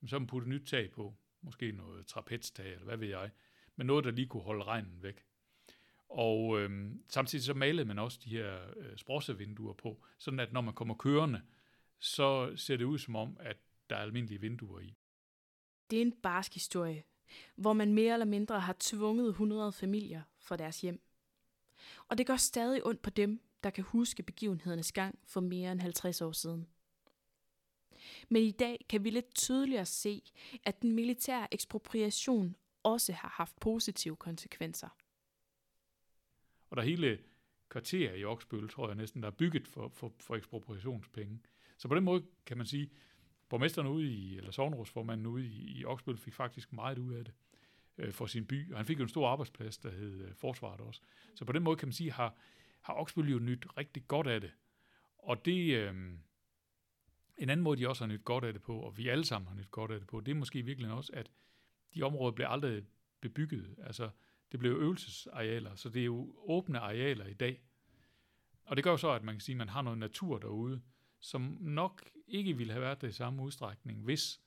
så 0.06 0.16
har 0.16 0.20
man 0.20 0.28
puttet 0.28 0.50
nyt 0.50 0.68
tag 0.68 0.92
på, 0.92 1.16
måske 1.42 1.72
noget 1.72 2.06
trapeztag, 2.06 2.72
eller 2.72 2.86
hvad 2.86 2.98
ved 2.98 3.08
jeg, 3.08 3.32
men 3.76 3.88
noget, 3.88 4.06
der 4.06 4.12
lige 4.12 4.28
kunne 4.28 4.44
holde 4.44 4.64
regnen 4.64 5.04
væk. 5.04 5.24
Og 6.10 6.62
øh, 6.62 6.92
samtidig 7.08 7.46
så 7.46 7.54
malede 7.54 7.86
man 7.86 8.00
også 8.00 8.20
de 8.24 8.30
her 8.30 8.58
øh, 8.78 8.98
sprossevinduer 8.98 9.74
på, 9.74 10.04
sådan 10.18 10.40
at 10.40 10.54
når 10.54 10.62
man 10.62 10.74
kommer 10.74 10.96
kørende, 10.96 11.42
så 12.00 12.54
ser 12.56 12.78
det 12.78 12.86
ud 12.86 12.98
som 12.98 13.16
om, 13.16 13.38
at 13.40 13.58
der 13.90 13.96
er 13.96 14.02
almindelige 14.02 14.42
vinduer 14.42 14.80
i. 14.80 14.98
Det 15.90 15.98
er 15.98 16.02
en 16.02 16.12
barsk 16.12 16.54
historie, 16.54 17.04
hvor 17.56 17.74
man 17.74 17.94
mere 17.94 18.14
eller 18.14 18.26
mindre 18.26 18.60
har 18.60 18.76
tvunget 18.80 19.30
100 19.30 19.72
familier 19.72 20.22
fra 20.40 20.58
deres 20.58 20.82
hjem. 20.82 21.02
Og 22.08 22.18
det 22.18 22.28
gør 22.28 22.36
stadig 22.36 22.86
ondt 22.86 23.02
på 23.02 23.10
dem, 23.10 23.42
der 23.64 23.70
kan 23.70 23.84
huske 23.84 24.24
begivenhedernes 24.24 24.92
gang 24.92 25.20
for 25.26 25.42
mere 25.42 25.72
end 25.72 25.82
50 25.82 26.22
år 26.22 26.32
siden. 26.32 26.68
Men 28.30 28.44
i 28.44 28.52
dag 28.52 28.86
kan 28.90 29.04
vi 29.04 29.10
lidt 29.10 29.36
tydeligere 29.36 29.86
se, 29.86 30.22
at 30.64 30.82
den 30.82 30.92
militære 30.92 31.54
ekspropriation 31.54 32.56
også 32.84 33.14
har 33.14 33.30
haft 33.30 33.60
positive 33.60 34.16
konsekvenser. 34.16 34.90
Og 36.70 36.78
der 36.78 36.84
er 36.84 36.88
hele 36.88 37.20
kvarterer 37.70 38.14
i 38.14 38.24
Oksbøl, 38.24 38.70
tror 38.70 38.88
jeg 38.88 38.96
næsten, 38.96 39.22
der 39.22 39.28
er 39.28 39.32
bygget 39.32 39.68
for, 39.68 39.90
for, 39.90 40.14
for 40.20 40.36
ekspropriationspenge. 40.36 41.40
Så 41.78 41.88
på 41.88 41.96
den 41.96 42.04
måde 42.04 42.24
kan 42.46 42.58
man 42.58 42.66
sige, 42.66 42.90
borgmesteren 43.50 43.88
ude 43.88 44.12
i, 44.12 44.38
eller 44.38 44.52
sovnrådsformanden 44.52 45.28
ude 45.28 45.46
i, 45.46 45.80
i 45.80 45.86
Oksbøl 45.86 46.18
fik 46.18 46.34
faktisk 46.34 46.74
meget 46.74 46.98
ud 46.98 47.14
af 47.14 47.26
det 47.26 47.34
øh, 47.98 48.14
for 48.14 48.26
sin 48.26 48.46
by, 48.46 48.72
og 48.72 48.78
han 48.78 48.86
fik 48.86 48.98
jo 49.00 49.04
en 49.04 49.10
stor 49.10 49.28
arbejdsplads, 49.28 49.78
der 49.78 49.92
hed 49.92 50.22
øh, 50.22 50.36
Forsvaret 50.36 50.82
også. 50.82 51.02
Så 51.36 51.46
på 51.46 51.52
den 51.52 51.64
måde 51.64 51.78
kan 51.78 51.88
man 51.88 51.94
sige, 51.94 52.12
har, 52.12 52.36
har 52.82 52.94
Oksbøl 52.94 53.32
jo 53.32 53.40
nyt 53.40 53.66
rigtig 53.78 54.08
godt 54.08 54.28
af 54.28 54.42
det. 54.42 54.52
Og 55.18 55.46
det, 55.46 55.74
øh, 55.74 55.96
en 57.38 57.50
anden 57.50 57.64
måde, 57.64 57.80
de 57.80 57.90
også 57.90 58.06
har 58.06 58.14
nyt 58.14 58.24
godt 58.24 58.44
af 58.44 58.54
det 58.54 58.62
på, 58.62 58.80
og 58.80 58.98
vi 58.98 59.08
alle 59.08 59.26
sammen 59.26 59.48
har 59.48 59.56
nyt 59.56 59.72
godt 59.72 59.92
af 59.92 60.00
det 60.00 60.08
på, 60.08 60.20
det 60.20 60.32
er 60.32 60.36
måske 60.36 60.62
virkelig 60.62 60.92
også, 60.92 61.12
at 61.16 61.32
de 61.94 62.04
områder 62.04 62.32
bliver 62.32 62.48
aldrig 62.48 62.84
bebygget. 63.22 63.76
Altså, 63.84 64.10
det 64.52 64.60
blev 64.60 64.72
øvelsesarealer, 64.72 65.76
så 65.76 65.90
det 65.90 66.02
er 66.02 66.06
jo 66.06 66.36
åbne 66.38 66.80
arealer 66.80 67.26
i 67.26 67.34
dag. 67.34 67.62
Og 68.66 68.76
det 68.76 68.84
gør 68.84 68.92
jo 68.92 68.98
så, 68.98 69.10
at 69.12 69.24
man 69.24 69.36
kan 69.36 69.42
sige, 69.42 69.54
at 69.54 69.58
man 69.58 69.70
har 69.70 69.82
noget 69.82 70.00
natur 70.00 70.38
derude, 70.38 70.82
som 71.20 71.58
nok 71.60 72.10
ikke 72.28 72.58
ville 72.58 72.74
have 72.74 72.82
været 72.82 73.02
det 73.02 73.10
i 73.10 73.12
samme 73.12 73.44
udstrækning, 73.44 74.04
hvis 74.04 74.42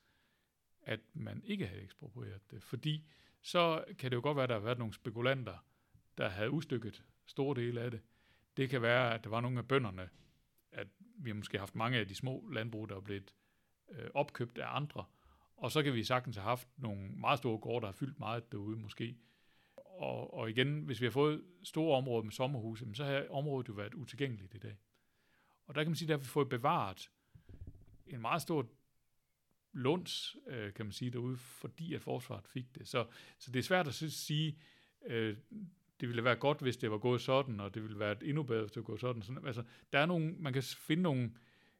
at 0.81 0.99
man 1.13 1.41
ikke 1.45 1.67
havde 1.67 1.81
eksproprieret 1.81 2.51
det. 2.51 2.63
Fordi 2.63 3.05
så 3.41 3.83
kan 3.99 4.11
det 4.11 4.15
jo 4.17 4.21
godt 4.21 4.35
være, 4.35 4.43
at 4.43 4.49
der 4.49 4.55
har 4.55 4.63
været 4.63 4.77
nogle 4.77 4.93
spekulanter, 4.93 5.65
der 6.17 6.29
havde 6.29 6.51
udstykket 6.51 7.03
store 7.25 7.55
dele 7.55 7.81
af 7.81 7.91
det. 7.91 8.01
Det 8.57 8.69
kan 8.69 8.81
være, 8.81 9.13
at 9.13 9.23
der 9.23 9.29
var 9.29 9.41
nogle 9.41 9.59
af 9.59 9.67
bønderne, 9.67 10.09
vi 11.17 11.29
har 11.29 11.35
måske 11.35 11.59
haft 11.59 11.75
mange 11.75 11.97
af 11.97 12.07
de 12.07 12.15
små 12.15 12.49
landbrug, 12.51 12.89
der 12.89 12.95
er 12.95 12.99
blevet 13.01 13.33
øh, 13.89 14.09
opkøbt 14.13 14.57
af 14.57 14.75
andre, 14.75 15.05
og 15.57 15.71
så 15.71 15.83
kan 15.83 15.93
vi 15.93 16.03
sagtens 16.03 16.35
have 16.35 16.43
haft 16.43 16.67
nogle 16.77 17.09
meget 17.09 17.37
store 17.37 17.57
gårde, 17.57 17.81
der 17.81 17.87
har 17.87 17.93
fyldt 17.93 18.19
meget 18.19 18.51
derude 18.51 18.77
måske. 18.77 19.17
Og, 19.75 20.33
og 20.33 20.49
igen, 20.49 20.81
hvis 20.81 21.01
vi 21.01 21.05
har 21.05 21.11
fået 21.11 21.43
store 21.63 21.97
områder 21.97 22.23
med 22.23 22.31
sommerhuse, 22.31 22.85
så 22.93 23.05
har 23.05 23.25
området 23.29 23.69
jo 23.69 23.73
været 23.73 23.93
utilgængeligt 23.93 24.55
i 24.55 24.57
dag. 24.57 24.77
Og 25.65 25.75
der 25.75 25.83
kan 25.83 25.91
man 25.91 25.95
sige, 25.95 26.13
at 26.13 26.19
vi 26.19 26.23
har 26.23 26.27
fået 26.27 26.49
bevaret 26.49 27.11
en 28.07 28.21
meget 28.21 28.41
stor 28.41 28.69
lunds, 29.71 30.35
øh, 30.47 30.73
kan 30.73 30.85
man 30.85 30.93
sige, 30.93 31.11
derude, 31.11 31.37
fordi 31.37 31.93
at 31.93 32.01
forsvaret 32.01 32.47
fik 32.47 32.75
det. 32.75 32.87
Så, 32.87 33.07
så 33.39 33.51
det 33.51 33.59
er 33.59 33.63
svært 33.63 33.87
at 33.87 33.93
sige, 33.93 34.57
øh, 35.05 35.37
det 35.99 36.09
ville 36.09 36.23
være 36.23 36.35
godt, 36.35 36.61
hvis 36.61 36.77
det 36.77 36.91
var 36.91 36.97
gået 36.97 37.21
sådan, 37.21 37.59
og 37.59 37.73
det 37.73 37.83
ville 37.83 37.99
være 37.99 38.23
endnu 38.23 38.43
bedre, 38.43 38.61
hvis 38.61 38.71
det 38.71 38.79
var 38.79 38.85
gået 38.85 38.99
sådan. 38.99 39.21
sådan. 39.21 39.47
Altså, 39.47 39.63
der 39.93 39.99
er 39.99 40.05
nogle, 40.05 40.35
man 40.39 40.53
kan 40.53 40.63
finde 40.63 41.03
nogle 41.03 41.31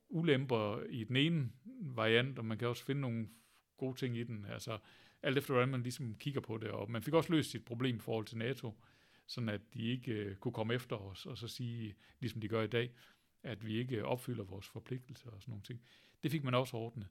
ulemper 0.10 0.84
i 0.89 1.03
den 1.03 1.15
ene 1.15 1.51
variant, 1.82 2.39
og 2.39 2.45
man 2.45 2.58
kan 2.58 2.67
også 2.67 2.86
finde 2.86 3.01
nogle 3.01 3.27
gode 3.77 3.97
ting 3.97 4.17
i 4.17 4.23
den. 4.23 4.45
Altså, 4.45 4.77
alt 5.23 5.38
efter 5.38 5.53
hvordan 5.53 5.69
man 5.69 5.84
ligesom 5.84 6.15
kigger 6.15 6.41
på 6.41 6.58
det. 6.58 6.69
Og 6.69 6.91
man 6.91 7.03
fik 7.03 7.13
også 7.13 7.32
løst 7.32 7.51
sit 7.51 7.65
problem 7.65 7.95
i 7.95 7.99
forhold 7.99 8.25
til 8.25 8.38
NATO, 8.38 8.73
sådan 9.27 9.49
at 9.49 9.62
de 9.73 9.82
ikke 9.82 10.12
øh, 10.12 10.36
kunne 10.36 10.53
komme 10.53 10.73
efter 10.73 10.95
os, 10.95 11.25
og 11.25 11.38
så 11.38 11.47
sige, 11.47 11.95
ligesom 12.19 12.41
de 12.41 12.47
gør 12.47 12.62
i 12.62 12.67
dag, 12.67 12.91
at 13.43 13.65
vi 13.65 13.77
ikke 13.77 14.06
opfylder 14.06 14.43
vores 14.43 14.67
forpligtelser 14.67 15.30
og 15.30 15.41
sådan 15.41 15.51
nogle 15.51 15.63
ting. 15.63 15.82
Det 16.23 16.32
fik 16.32 16.43
man 16.43 16.53
også 16.53 16.77
ordnet. 16.77 17.08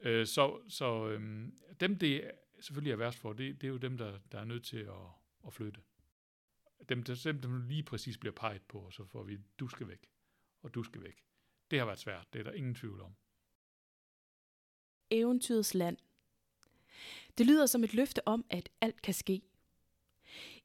Øh, 0.00 0.26
så 0.26 0.60
så 0.68 1.08
øh, 1.08 1.48
dem, 1.80 1.98
det 1.98 2.30
selvfølgelig 2.60 2.92
er 2.92 2.96
værst 2.96 3.18
for, 3.18 3.32
det, 3.32 3.60
det 3.60 3.66
er 3.66 3.70
jo 3.70 3.76
dem, 3.76 3.98
der, 3.98 4.18
der 4.32 4.38
er 4.38 4.44
nødt 4.44 4.64
til 4.64 4.78
at, 4.78 4.92
at 5.46 5.52
flytte. 5.52 5.80
Dem, 6.88 7.02
der 7.02 7.14
simpelthen 7.14 7.68
lige 7.68 7.82
præcis 7.82 8.18
bliver 8.18 8.34
peget 8.34 8.62
på, 8.62 8.78
og 8.78 8.92
så 8.92 9.04
får 9.04 9.22
vi, 9.22 9.38
du 9.58 9.68
skal 9.68 9.88
væk, 9.88 10.10
og 10.62 10.74
du 10.74 10.82
skal 10.82 11.02
væk. 11.02 11.24
Det 11.70 11.78
har 11.78 11.86
været 11.86 11.98
svært, 11.98 12.26
det 12.32 12.38
er 12.38 12.42
der 12.42 12.52
ingen 12.52 12.74
tvivl 12.74 13.00
om. 13.00 13.16
Eventyrets 15.10 15.74
land. 15.74 15.96
Det 17.38 17.46
lyder 17.46 17.66
som 17.66 17.84
et 17.84 17.94
løfte 17.94 18.28
om, 18.28 18.44
at 18.50 18.68
alt 18.80 19.02
kan 19.02 19.14
ske. 19.14 19.42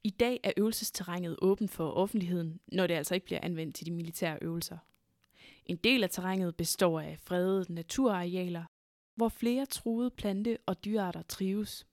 I 0.03 0.09
dag 0.09 0.39
er 0.43 0.51
øvelsesterrænet 0.57 1.37
åbent 1.41 1.71
for 1.71 1.91
offentligheden, 1.91 2.59
når 2.67 2.87
det 2.87 2.93
altså 2.93 3.15
ikke 3.15 3.25
bliver 3.25 3.39
anvendt 3.43 3.75
til 3.75 3.85
de 3.85 3.91
militære 3.91 4.39
øvelser. 4.41 4.77
En 5.65 5.77
del 5.77 6.03
af 6.03 6.09
terrænet 6.09 6.55
består 6.55 6.99
af 6.99 7.19
fredede 7.19 7.73
naturarealer, 7.73 8.65
hvor 9.15 9.29
flere 9.29 9.65
truede 9.65 10.11
plante- 10.11 10.57
og 10.65 10.85
dyrearter 10.85 11.21
trives. 11.21 11.87